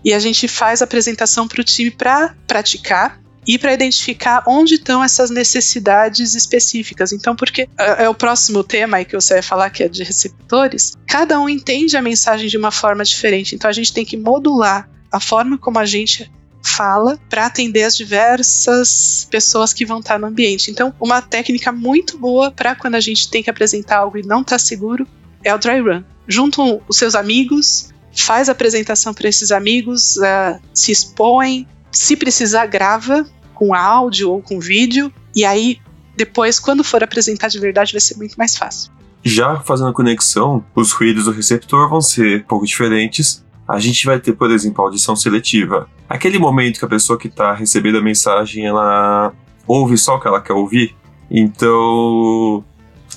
[0.04, 4.76] e a gente faz a apresentação para o time para praticar e para identificar onde
[4.76, 7.12] estão essas necessidades específicas.
[7.12, 10.04] Então, porque é é o próximo tema aí que você vai falar, que é de
[10.04, 13.56] receptores, cada um entende a mensagem de uma forma diferente.
[13.56, 16.32] Então, a gente tem que modular a forma como a gente
[16.64, 20.72] fala para atender as diversas pessoas que vão estar no ambiente.
[20.72, 24.42] Então, uma técnica muito boa para quando a gente tem que apresentar algo e não
[24.42, 25.06] está seguro
[25.44, 26.04] é o dry run.
[26.26, 33.26] Juntam os seus amigos, faz apresentação para esses amigos, ah, se expõe, se precisar grava
[33.54, 35.80] com áudio ou com vídeo e aí
[36.16, 38.92] depois quando for apresentar de verdade vai ser muito mais fácil.
[39.24, 43.44] Já fazendo a conexão, os ruídos do receptor vão ser um pouco diferentes.
[43.66, 45.88] A gente vai ter, por exemplo, audição seletiva.
[46.10, 49.34] Aquele momento que a pessoa que está recebendo a mensagem, ela
[49.66, 50.94] ouve só o que ela quer ouvir.
[51.32, 52.66] Então,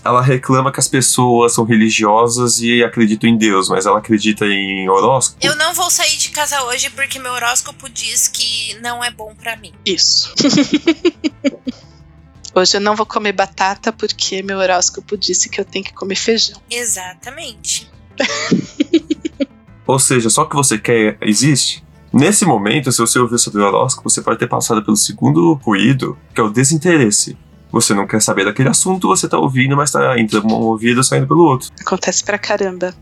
[0.07, 4.89] ela reclama que as pessoas são religiosas e acreditam em Deus, mas ela acredita em
[4.89, 5.45] horóscopo.
[5.45, 9.35] Eu não vou sair de casa hoje porque meu horóscopo diz que não é bom
[9.35, 9.73] pra mim.
[9.85, 10.35] Isso.
[12.55, 16.17] Hoje eu não vou comer batata porque meu horóscopo disse que eu tenho que comer
[16.17, 16.59] feijão.
[16.71, 17.91] Exatamente.
[19.87, 21.85] Ou seja, só o que você quer existe.
[22.11, 26.17] Nesse momento, se você ouvir sobre o horóscopo, você pode ter passado pelo segundo ruído,
[26.35, 27.37] que é o desinteresse.
[27.77, 31.27] Você não quer saber daquele assunto, você tá ouvindo, mas tá entrando um ouvido saindo
[31.27, 31.71] pelo outro.
[31.79, 32.95] Acontece pra caramba.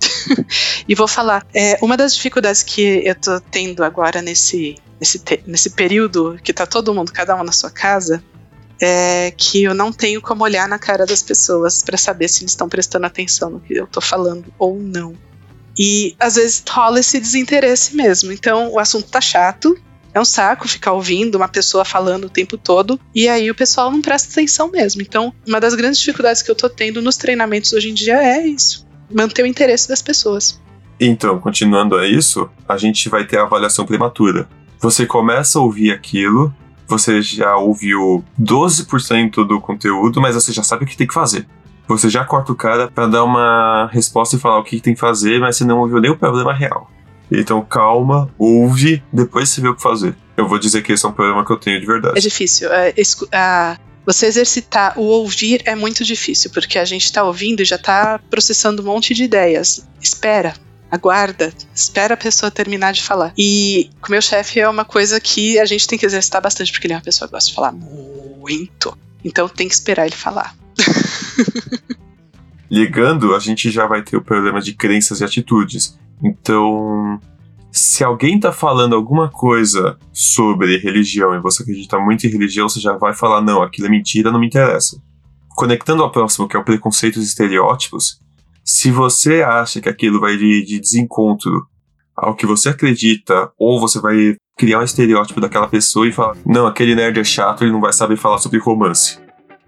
[0.86, 5.70] e vou falar, é, uma das dificuldades que eu tô tendo agora nesse, nesse, nesse
[5.70, 8.22] período que tá todo mundo, cada um na sua casa,
[8.78, 12.52] é que eu não tenho como olhar na cara das pessoas para saber se eles
[12.52, 15.14] estão prestando atenção no que eu tô falando ou não.
[15.78, 18.30] E às vezes rola esse desinteresse mesmo.
[18.30, 19.74] Então o assunto tá chato,
[20.12, 23.90] é um saco ficar ouvindo uma pessoa falando o tempo todo, e aí o pessoal
[23.90, 25.02] não presta atenção mesmo.
[25.02, 28.46] Então, uma das grandes dificuldades que eu tô tendo nos treinamentos hoje em dia é
[28.46, 30.60] isso: manter o interesse das pessoas.
[31.00, 34.48] Então, continuando a isso, a gente vai ter a avaliação prematura.
[34.80, 36.52] Você começa a ouvir aquilo,
[36.86, 41.46] você já ouviu 12% do conteúdo, mas você já sabe o que tem que fazer.
[41.86, 45.00] Você já corta o cara para dar uma resposta e falar o que tem que
[45.00, 46.90] fazer, mas você não ouviu nem o problema real.
[47.30, 50.16] Então calma, ouve, depois você vê o que fazer.
[50.36, 52.18] Eu vou dizer que esse é um problema que eu tenho de verdade.
[52.18, 52.72] É difícil.
[52.72, 53.76] É, é,
[54.06, 58.18] você exercitar o ouvir é muito difícil, porque a gente está ouvindo e já está
[58.30, 59.86] processando um monte de ideias.
[60.00, 60.54] Espera,
[60.90, 63.32] aguarda, espera a pessoa terminar de falar.
[63.36, 66.72] E com o meu chefe é uma coisa que a gente tem que exercitar bastante,
[66.72, 68.96] porque ele é uma pessoa que gosta de falar muito.
[69.24, 70.54] Então tem que esperar ele falar.
[72.70, 75.98] Ligando, a gente já vai ter o problema de crenças e atitudes.
[76.22, 77.20] Então,
[77.70, 82.80] se alguém tá falando alguma coisa sobre religião e você acredita muito em religião, você
[82.80, 85.00] já vai falar: não, aquilo é mentira, não me interessa.
[85.56, 88.20] Conectando ao próximo, que é o preconceito e estereótipos,
[88.64, 91.66] se você acha que aquilo vai de, de desencontro
[92.16, 96.66] ao que você acredita, ou você vai criar um estereótipo daquela pessoa e falar: não,
[96.66, 99.18] aquele nerd é chato, ele não vai saber falar sobre romance.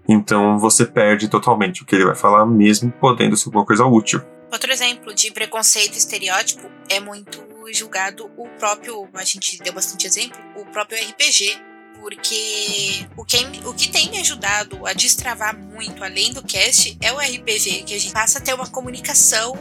[0.07, 4.21] Então você perde totalmente o que ele vai falar, mesmo podendo ser alguma coisa útil.
[4.51, 7.41] Outro exemplo de preconceito e estereótipo é muito
[7.73, 11.71] julgado o próprio, a gente deu bastante exemplo, o próprio RPG.
[12.01, 17.13] Porque o que, o que tem me ajudado a destravar muito, além do cast, é
[17.13, 19.53] o RPG, que a gente passa a ter uma comunicação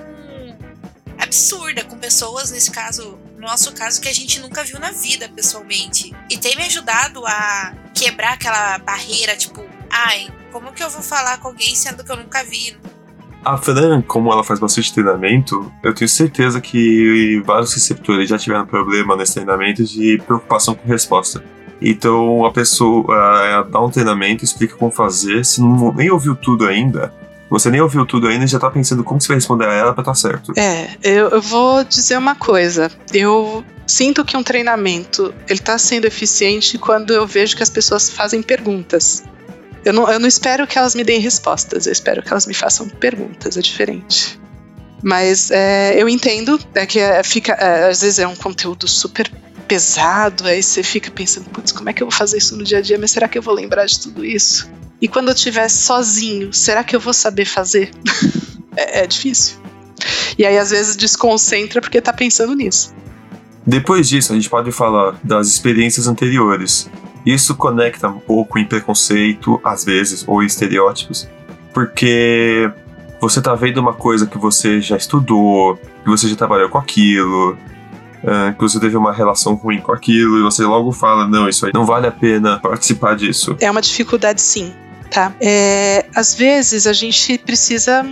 [1.19, 5.29] absurda com pessoas, nesse caso, no nosso caso, que a gente nunca viu na vida
[5.29, 6.13] pessoalmente.
[6.31, 9.61] E tem me ajudado a quebrar aquela barreira, tipo,
[9.91, 12.75] ai, como que eu vou falar com alguém sendo que eu nunca vi?
[13.45, 18.67] A Fran, como ela faz bastante treinamento, eu tenho certeza que vários receptores já tiveram
[18.67, 21.43] problema nesse treinamento de preocupação com resposta.
[21.81, 26.67] Então a pessoa uh, dá um treinamento, explica como fazer, se não, nem ouviu tudo
[26.67, 27.13] ainda,
[27.51, 29.93] você nem ouviu tudo ainda e já tá pensando como você vai responder a ela
[29.93, 30.53] pra estar tá certo.
[30.57, 32.89] É, eu, eu, vou dizer uma coisa.
[33.13, 38.09] Eu sinto que um treinamento ele tá sendo eficiente quando eu vejo que as pessoas
[38.09, 39.25] fazem perguntas.
[39.85, 42.55] Eu não, eu não espero que elas me deem respostas, eu espero que elas me
[42.55, 44.39] façam perguntas, é diferente.
[45.03, 49.31] Mas é, eu entendo é que é, fica, é, às vezes é um conteúdo super
[49.67, 52.79] pesado, aí você fica pensando, putz, como é que eu vou fazer isso no dia
[52.79, 52.99] a dia?
[52.99, 54.71] Mas será que eu vou lembrar de tudo isso?
[55.01, 57.91] E quando eu estiver sozinho, será que eu vou saber fazer?
[58.77, 59.59] é, é difícil.
[60.37, 62.95] E aí às vezes desconcentra porque tá pensando nisso.
[63.67, 66.91] Depois disso, a gente pode falar das experiências anteriores.
[67.25, 71.29] Isso conecta um pouco em preconceito, às vezes, ou estereótipos,
[71.73, 72.71] porque
[73.21, 77.57] você tá vendo uma coisa que você já estudou, que você já trabalhou com aquilo,
[78.57, 81.73] que você teve uma relação ruim com aquilo, e você logo fala: não, isso aí
[81.75, 83.57] não vale a pena participar disso.
[83.61, 84.73] É uma dificuldade, sim.
[85.11, 85.33] Tá?
[85.41, 88.07] É, às vezes a gente precisa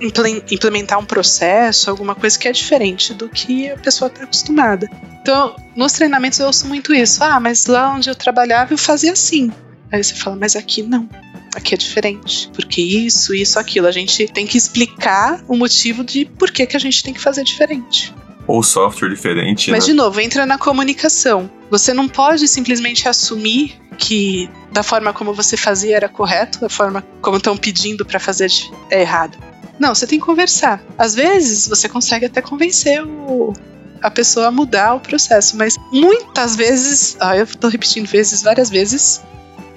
[0.00, 4.88] implementar um processo, alguma coisa que é diferente do que a pessoa está acostumada.
[5.20, 7.22] Então, nos treinamentos eu ouço muito isso.
[7.22, 9.52] Ah, mas lá onde eu trabalhava eu fazia assim.
[9.92, 11.08] Aí você fala, mas aqui não.
[11.54, 12.50] Aqui é diferente.
[12.54, 13.86] Porque isso, isso, aquilo.
[13.86, 17.20] A gente tem que explicar o motivo de por que, que a gente tem que
[17.20, 18.14] fazer diferente.
[18.46, 19.70] Ou software diferente.
[19.70, 19.90] Mas, né?
[19.90, 21.50] de novo, entra na comunicação.
[21.70, 27.04] Você não pode simplesmente assumir que da forma como você fazia era correto, da forma
[27.20, 28.50] como estão pedindo para fazer
[28.90, 29.36] é errado.
[29.80, 30.82] Não, você tem que conversar.
[30.98, 33.54] Às vezes você consegue até convencer o,
[34.02, 38.68] a pessoa a mudar o processo, mas muitas vezes, ah, eu tô repetindo vezes, várias
[38.68, 39.22] vezes.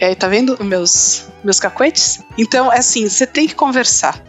[0.02, 2.22] Aí, tá vendo meus, meus cacuetes?
[2.38, 4.22] Então, é assim, você tem que conversar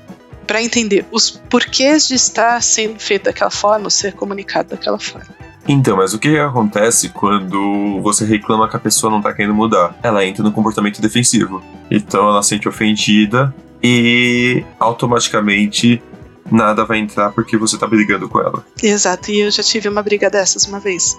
[0.47, 5.27] para entender os porquês de estar sendo feito daquela forma, ser comunicado daquela forma.
[5.67, 9.97] Então, mas o que acontece quando você reclama que a pessoa não tá querendo mudar?
[10.03, 11.65] Ela entra no comportamento defensivo.
[11.91, 13.53] Então ela se sente ofendida
[13.85, 16.03] e automaticamente
[16.51, 18.65] nada vai entrar porque você tá brigando com ela.
[18.83, 21.19] Exato, e eu já tive uma briga dessas uma vez.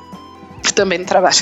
[0.73, 1.37] Também no trabalho.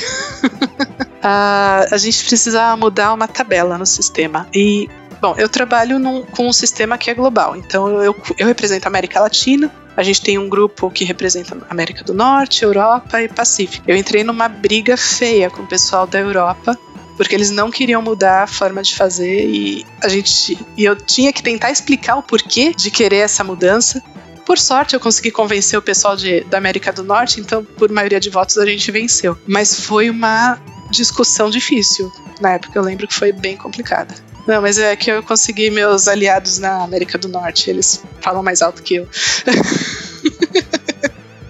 [1.22, 4.46] ah, a gente precisa mudar uma tabela no sistema.
[4.54, 4.88] E,
[5.20, 7.56] bom, eu trabalho num, com um sistema que é global.
[7.56, 12.04] Então eu, eu represento a América Latina A gente tem um grupo que representa América
[12.04, 13.82] do Norte, Europa e Pacífico.
[13.88, 16.78] Eu entrei numa briga feia com o pessoal da Europa
[17.16, 21.32] porque eles não queriam mudar a forma de fazer e a gente e eu tinha
[21.32, 24.02] que tentar explicar o porquê de querer essa mudança.
[24.44, 28.20] Por sorte, eu consegui convencer o pessoal de, da América do Norte, então, por maioria
[28.20, 29.38] de votos, a gente venceu.
[29.46, 30.58] Mas foi uma
[30.90, 32.12] discussão difícil.
[32.42, 34.14] Na época, eu lembro que foi bem complicada.
[34.46, 37.70] Não, mas é que eu consegui meus aliados na América do Norte.
[37.70, 39.08] Eles falam mais alto que eu.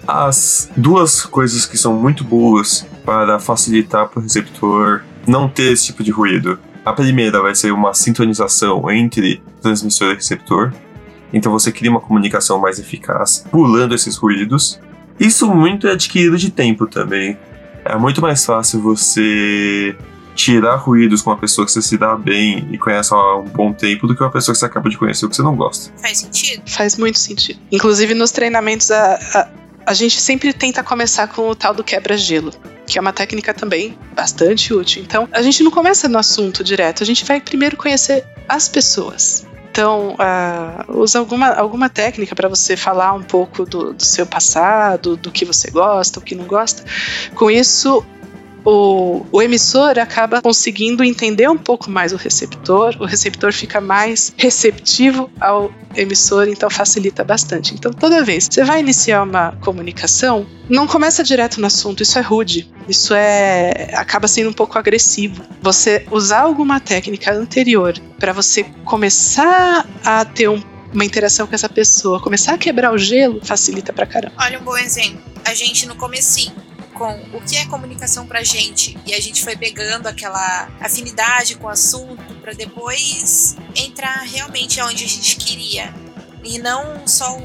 [0.07, 5.85] As duas coisas que são muito boas para facilitar para o receptor não ter esse
[5.85, 6.59] tipo de ruído.
[6.83, 10.73] A primeira vai ser uma sintonização entre transmissor e receptor.
[11.33, 14.79] Então você cria uma comunicação mais eficaz, pulando esses ruídos.
[15.19, 17.37] Isso muito é adquirido de tempo também.
[17.83, 19.95] É muito mais fácil você
[20.35, 23.71] tirar ruídos com uma pessoa que você se dá bem e conhece há um bom
[23.71, 25.91] tempo do que uma pessoa que você acaba de conhecer que você não gosta.
[26.01, 26.61] Faz sentido?
[26.69, 27.59] Faz muito sentido.
[27.71, 29.47] Inclusive nos treinamentos, a, a,
[29.85, 32.51] a gente sempre tenta começar com o tal do quebra-gelo
[32.85, 35.01] que é uma técnica também bastante útil.
[35.01, 39.45] Então, a gente não começa no assunto direto, a gente vai primeiro conhecer as pessoas.
[39.71, 45.17] Então, uh, usa alguma, alguma técnica para você falar um pouco do, do seu passado,
[45.17, 46.83] do que você gosta, o que não gosta.
[47.33, 48.05] Com isso,
[48.65, 54.33] o, o emissor acaba conseguindo entender um pouco mais o receptor, o receptor fica mais
[54.35, 57.75] receptivo ao emissor, então facilita bastante.
[57.75, 62.17] Então, toda vez que você vai iniciar uma comunicação, não começa direto no assunto, isso
[62.17, 65.43] é rude, isso é acaba sendo um pouco agressivo.
[65.61, 70.61] Você usar alguma técnica anterior para você começar a ter um
[70.93, 74.33] uma interação com essa pessoa, começar a quebrar o gelo, facilita pra caramba.
[74.39, 75.21] Olha um bom exemplo.
[75.43, 76.53] A gente no comecinho
[76.95, 81.67] com o que é comunicação pra gente e a gente foi pegando aquela afinidade com
[81.67, 85.93] o assunto para depois entrar realmente aonde a gente queria
[86.43, 87.37] e não só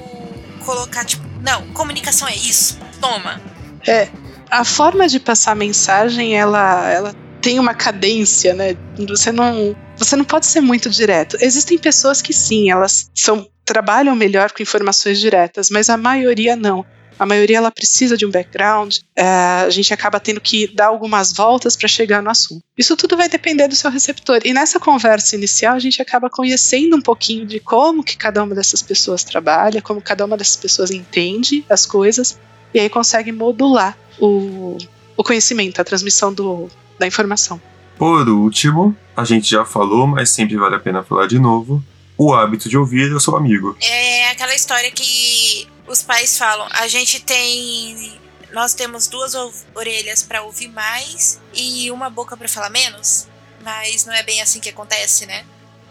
[0.65, 3.41] colocar tipo, não, comunicação é isso, toma.
[3.87, 4.09] É,
[4.51, 8.77] a forma de passar mensagem, ela ela tem uma cadência, né?
[9.09, 11.37] Você não você não pode ser muito direto.
[11.41, 16.85] Existem pessoas que sim, elas são trabalham melhor com informações diretas, mas a maioria não
[17.21, 21.35] a maioria ela precisa de um background, é, a gente acaba tendo que dar algumas
[21.35, 22.63] voltas para chegar no assunto.
[22.79, 24.41] Isso tudo vai depender do seu receptor.
[24.43, 28.55] E nessa conversa inicial a gente acaba conhecendo um pouquinho de como que cada uma
[28.55, 32.39] dessas pessoas trabalha, como cada uma dessas pessoas entende as coisas
[32.73, 34.79] e aí consegue modular o,
[35.15, 37.61] o conhecimento, a transmissão do, da informação.
[37.99, 41.85] Por último, a gente já falou, mas sempre vale a pena falar de novo.
[42.17, 43.77] O hábito de ouvir eu sou amigo.
[43.83, 48.19] É aquela história que os pais falam: a gente tem.
[48.53, 49.35] Nós temos duas
[49.75, 53.29] orelhas para ouvir mais e uma boca para falar menos.
[53.63, 55.45] Mas não é bem assim que acontece, né?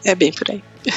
[0.03, 0.63] É bem por aí.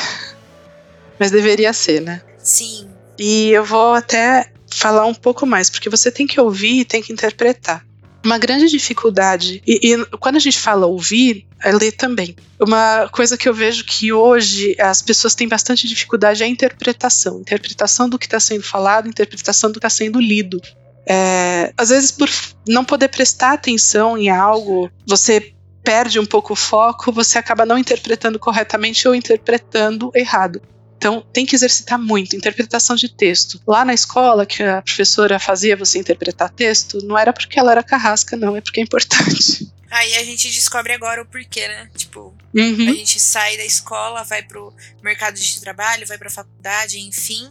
[1.19, 2.23] Mas deveria ser, né?
[2.39, 2.91] Sim.
[3.19, 7.03] E eu vou até falar um pouco mais, porque você tem que ouvir e tem
[7.03, 7.87] que interpretar.
[8.25, 12.37] Uma grande dificuldade, e, e, quando a gente fala ouvir, é ler também.
[12.61, 17.41] Uma coisa que eu vejo que hoje as pessoas têm bastante dificuldade é a interpretação.
[17.41, 20.61] Interpretação do que está sendo falado, interpretação do que está sendo lido.
[21.05, 22.31] É, às vezes, por
[22.67, 25.53] não poder prestar atenção em algo, você
[25.83, 30.63] perde um pouco o foco, você acaba não interpretando corretamente ou interpretando errado.
[31.03, 32.37] Então, tem que exercitar muito.
[32.37, 33.61] Interpretação de texto.
[33.67, 37.83] Lá na escola, que a professora fazia você interpretar texto, não era porque ela era
[37.83, 39.69] carrasca, não, é porque é importante.
[39.91, 41.91] Aí a gente descobre agora o porquê, né?
[41.97, 42.89] Tipo, uhum.
[42.89, 44.73] a gente sai da escola, vai pro
[45.03, 47.51] mercado de trabalho, vai pra faculdade, enfim,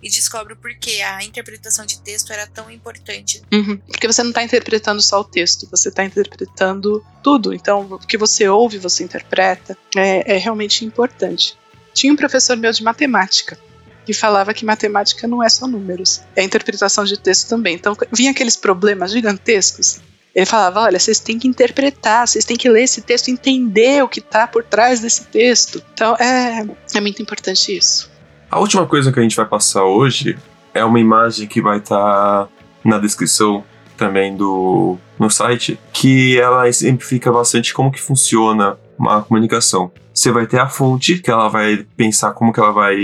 [0.00, 3.42] e descobre o porquê a interpretação de texto era tão importante.
[3.52, 3.76] Uhum.
[3.76, 7.52] Porque você não está interpretando só o texto, você está interpretando tudo.
[7.52, 9.76] Então, o que você ouve, você interpreta.
[9.96, 11.58] É, é realmente importante.
[11.94, 13.56] Tinha um professor meu de matemática
[14.04, 17.74] que falava que matemática não é só números, é interpretação de texto também.
[17.74, 20.00] Então vinha aqueles problemas gigantescos.
[20.34, 24.08] Ele falava: olha, vocês têm que interpretar, vocês têm que ler esse texto, entender o
[24.08, 25.82] que está por trás desse texto.
[25.94, 28.10] Então é, é muito importante isso.
[28.50, 30.36] A última coisa que a gente vai passar hoje
[30.72, 32.48] é uma imagem que vai estar tá
[32.84, 33.64] na descrição
[33.96, 39.90] também do no site, que ela exemplifica bastante como que funciona uma comunicação.
[40.12, 42.96] Você vai ter a fonte, que ela vai pensar como que ela vai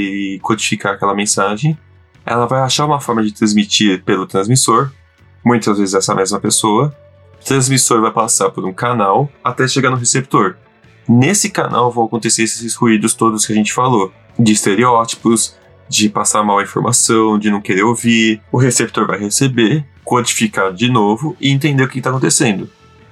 [0.42, 1.76] codificar aquela mensagem.
[2.24, 4.92] Ela vai achar uma forma de transmitir pelo transmissor,
[5.44, 6.94] muitas vezes essa mesma pessoa.
[7.40, 10.56] O transmissor vai passar por um canal até chegar no receptor.
[11.08, 15.56] Nesse canal vão acontecer esses ruídos todos que a gente falou, de estereótipos,
[15.88, 18.40] de passar mal a informação, de não querer ouvir.
[18.52, 22.70] O receptor vai receber, codificar de novo e entender o que está acontecendo.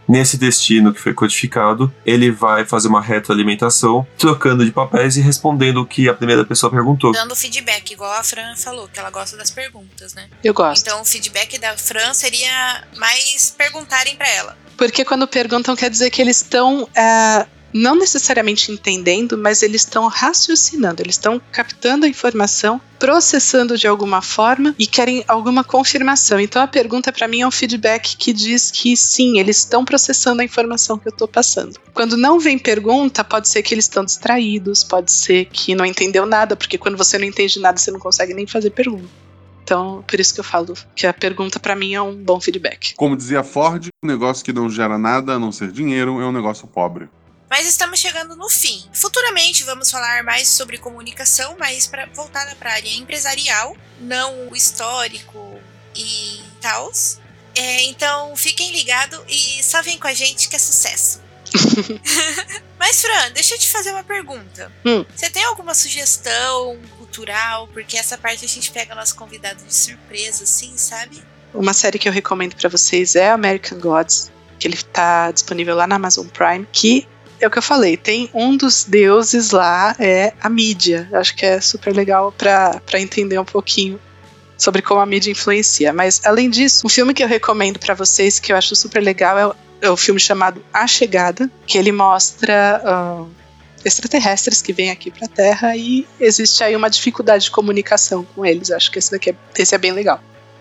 [0.09, 5.83] Nesse destino que foi codificado, ele vai fazer uma retroalimentação, trocando de papéis e respondendo
[5.83, 7.13] o que a primeira pessoa perguntou.
[7.13, 10.29] Dando feedback, igual a Fran falou, que ela gosta das perguntas, né?
[10.43, 10.83] Eu gosto.
[10.83, 14.57] Então o feedback da Fran seria mais perguntarem pra ela.
[14.79, 16.89] Porque quando perguntam, quer dizer que eles estão.
[16.95, 23.87] é, não necessariamente entendendo, mas eles estão raciocinando, eles estão captando a informação, processando de
[23.87, 26.41] alguma forma e querem alguma confirmação.
[26.41, 30.43] Então a pergunta para mim é um feedback que diz que sim, eles estão processando
[30.43, 31.79] a informação que eu estou passando.
[31.95, 36.27] Quando não vem pergunta, pode ser que eles estão distraídos, pode ser que não entendeu
[36.27, 39.09] nada, porque quando você não entende nada, você não consegue nem fazer pergunta.
[39.69, 42.95] Então, por isso que eu falo que a pergunta para mim é um bom feedback.
[42.95, 46.33] Como dizia Ford, um negócio que não gera nada a não ser dinheiro é um
[46.33, 47.07] negócio pobre.
[47.51, 48.85] Mas estamos chegando no fim.
[48.93, 54.57] Futuramente vamos falar mais sobre comunicação, mas para voltada para a área empresarial, não o
[54.57, 55.59] histórico
[55.97, 57.19] e tals.
[57.55, 61.21] É, então fiquem ligados e só vem com a gente que é sucesso.
[62.79, 64.71] mas Fran, deixa eu te fazer uma pergunta.
[64.85, 65.05] Hum.
[65.15, 67.67] Você tem alguma sugestão cultural?
[67.69, 71.23] Porque essa parte a gente pega nosso convidado de surpresa, assim, sabe?
[71.55, 75.87] Uma série que eu recomendo para vocês é American Gods, que ele tá disponível lá
[75.87, 77.09] na Amazon Prime, que
[77.41, 81.09] é o que eu falei, tem um dos deuses lá, é a mídia.
[81.13, 83.99] Acho que é super legal para entender um pouquinho
[84.57, 85.93] sobre como a mídia influencia.
[85.93, 89.39] Mas, além disso, um filme que eu recomendo para vocês, que eu acho super legal,
[89.39, 93.25] é o, é o filme chamado A Chegada, que ele mostra ah,
[93.85, 98.45] extraterrestres que vêm aqui para a Terra e existe aí uma dificuldade de comunicação com
[98.45, 98.71] eles.
[98.71, 100.21] Acho que esse daqui é, esse é bem legal.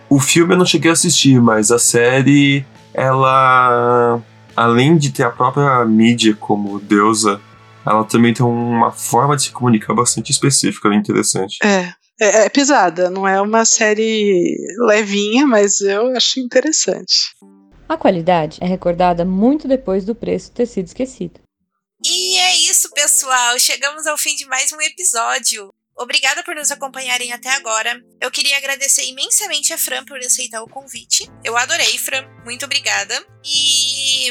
[0.10, 4.22] O filme eu não cheguei a assistir, mas a série, ela.
[4.58, 7.40] Além de ter a própria mídia como deusa,
[7.86, 11.60] ela também tem uma forma de se comunicar bastante específica e interessante.
[11.64, 17.36] É, é, é pesada, não é uma série levinha, mas eu acho interessante.
[17.88, 21.40] A qualidade é recordada muito depois do preço ter sido esquecido.
[22.04, 23.60] E é isso, pessoal.
[23.60, 25.72] Chegamos ao fim de mais um episódio.
[25.98, 28.00] Obrigada por nos acompanharem até agora.
[28.22, 31.30] Eu queria agradecer imensamente a Fran por aceitar o convite.
[31.44, 32.24] Eu adorei, Fran.
[32.46, 33.16] Muito obrigada.
[33.44, 34.30] E.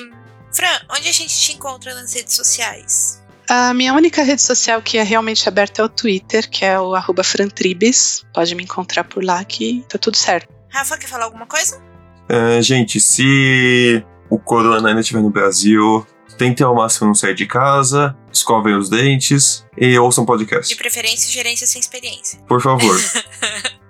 [0.55, 3.21] Fran, onde a gente te encontra nas redes sociais?
[3.49, 6.95] A minha única rede social que é realmente aberta é o Twitter, que é o
[6.95, 8.25] arroba frantribes.
[8.33, 10.53] Pode me encontrar por lá que tá tudo certo.
[10.69, 11.81] Rafa, quer falar alguma coisa?
[12.29, 16.07] É, gente, se o corona ainda estiver no Brasil,
[16.37, 20.69] tentem ao máximo não sair de casa, escovem os dentes e ouçam podcast.
[20.69, 22.39] De preferência, gerência sem experiência.
[22.49, 22.97] Por favor.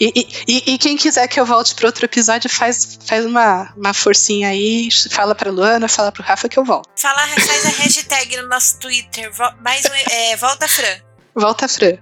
[0.00, 3.92] E, e- e- quem quiser que eu volte para outro episódio, faz, faz uma, uma
[3.92, 6.88] forcinha aí, fala pra Luana, fala pro Rafa que eu volto.
[6.98, 9.30] Fala, faz a hashtag no nosso Twitter.
[9.62, 10.96] Mais um, é, volta Fran.
[11.34, 11.98] Volta, Fran.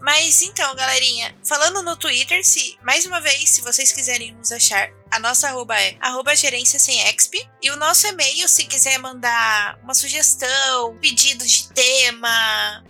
[0.00, 4.90] Mas então, galerinha, falando no Twitter, se, mais uma vez, se vocês quiserem nos achar,
[5.12, 7.34] a nossa arroba é arroba gerência sem exp.
[7.62, 12.82] E o nosso e-mail, se quiser mandar uma sugestão, pedido de tema,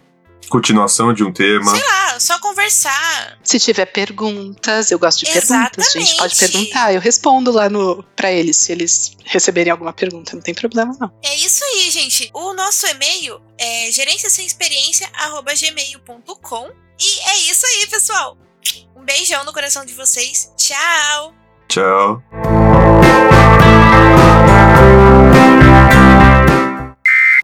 [0.48, 1.70] Continuação de um tema.
[1.74, 3.38] sei lá, só conversar.
[3.42, 6.16] Se tiver perguntas, eu gosto de perguntas, gente.
[6.16, 6.52] Pode Exatamente.
[6.52, 10.94] perguntar, eu respondo lá no para eles, se eles receberem alguma pergunta, não tem problema
[11.00, 11.10] não.
[11.24, 12.30] É isso aí, gente.
[12.34, 15.10] O nosso e-mail é gerência sem experiência
[15.58, 16.70] gmail.com.
[17.00, 18.36] E é isso aí, pessoal.
[18.94, 20.52] Um beijão no coração de vocês.
[20.56, 21.41] Tchau!
[21.72, 22.20] Tchau.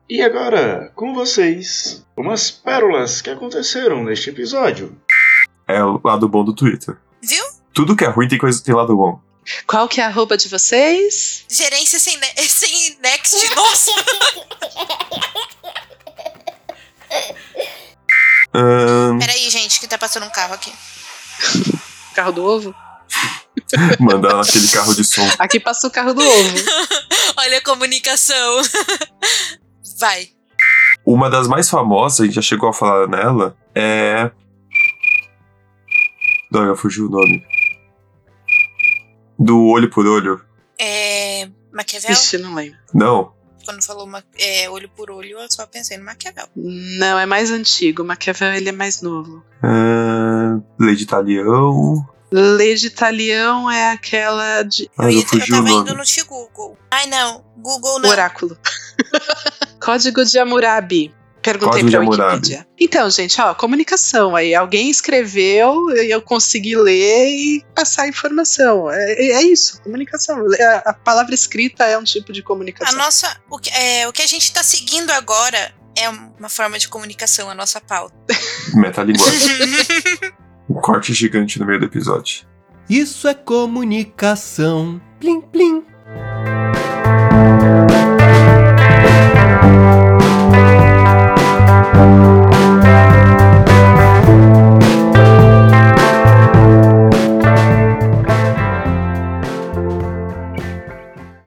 [0.07, 5.01] E agora, com vocês, umas pérolas que aconteceram neste episódio.
[5.67, 6.97] É o lado bom do Twitter.
[7.23, 7.43] Viu?
[7.73, 9.19] Tudo que é ruim tem coisa tem lado bom.
[9.67, 11.47] Qual que é a arroba de vocês?
[11.49, 13.55] Gerência sem, ne- sem next.
[13.55, 13.91] Nossa!
[18.55, 20.73] Ahn, Peraí, gente, que tá passando um carro aqui.
[22.15, 22.75] Carro do ovo?
[24.01, 25.29] mandar naquele carro de som.
[25.39, 26.57] Aqui passa o carro do ovo.
[27.37, 28.63] Olha a comunicação.
[29.99, 30.31] Vai.
[31.05, 34.31] Uma das mais famosas, a gente já chegou a falar nela, é.
[36.51, 37.45] Droga, fugiu o nome.
[39.39, 40.41] Do olho por olho.
[40.79, 41.49] É.
[41.73, 42.11] Maquiavel?
[42.11, 42.79] Ixi, não lembro.
[42.93, 43.33] Não.
[43.65, 44.09] Quando falou
[44.39, 46.47] é, olho por olho, eu só pensei no Maquiavel.
[46.57, 48.03] Não, é mais antigo.
[48.03, 49.45] Maquiavel ele é mais novo.
[49.63, 52.09] Ah, Lei de Italião.
[52.31, 54.91] Lei de Italião é aquela de.
[54.99, 56.79] Ai, não eu fugiu o tava indo no T-Google.
[56.91, 57.45] Ai, não.
[57.57, 58.11] Google não.
[58.11, 58.59] Oráculo.
[59.81, 61.15] Código de Hammurabi.
[61.41, 62.27] Perguntei Código pra.
[62.27, 62.67] Wikipedia.
[62.79, 64.55] Então, gente, ó, comunicação aí.
[64.55, 68.91] Alguém escreveu e eu consegui ler e passar a informação.
[68.91, 70.37] É, é isso, comunicação.
[70.61, 72.99] A, a palavra escrita é um tipo de A comunicação.
[72.99, 73.41] nossa.
[73.49, 77.49] O que, é, o que a gente tá seguindo agora é uma forma de comunicação,
[77.49, 78.15] a nossa pauta.
[78.75, 79.49] Metalinguagem.
[80.69, 82.47] um corte gigante no meio do episódio.
[82.89, 85.01] Isso é comunicação.
[85.21, 85.85] Plim, plim.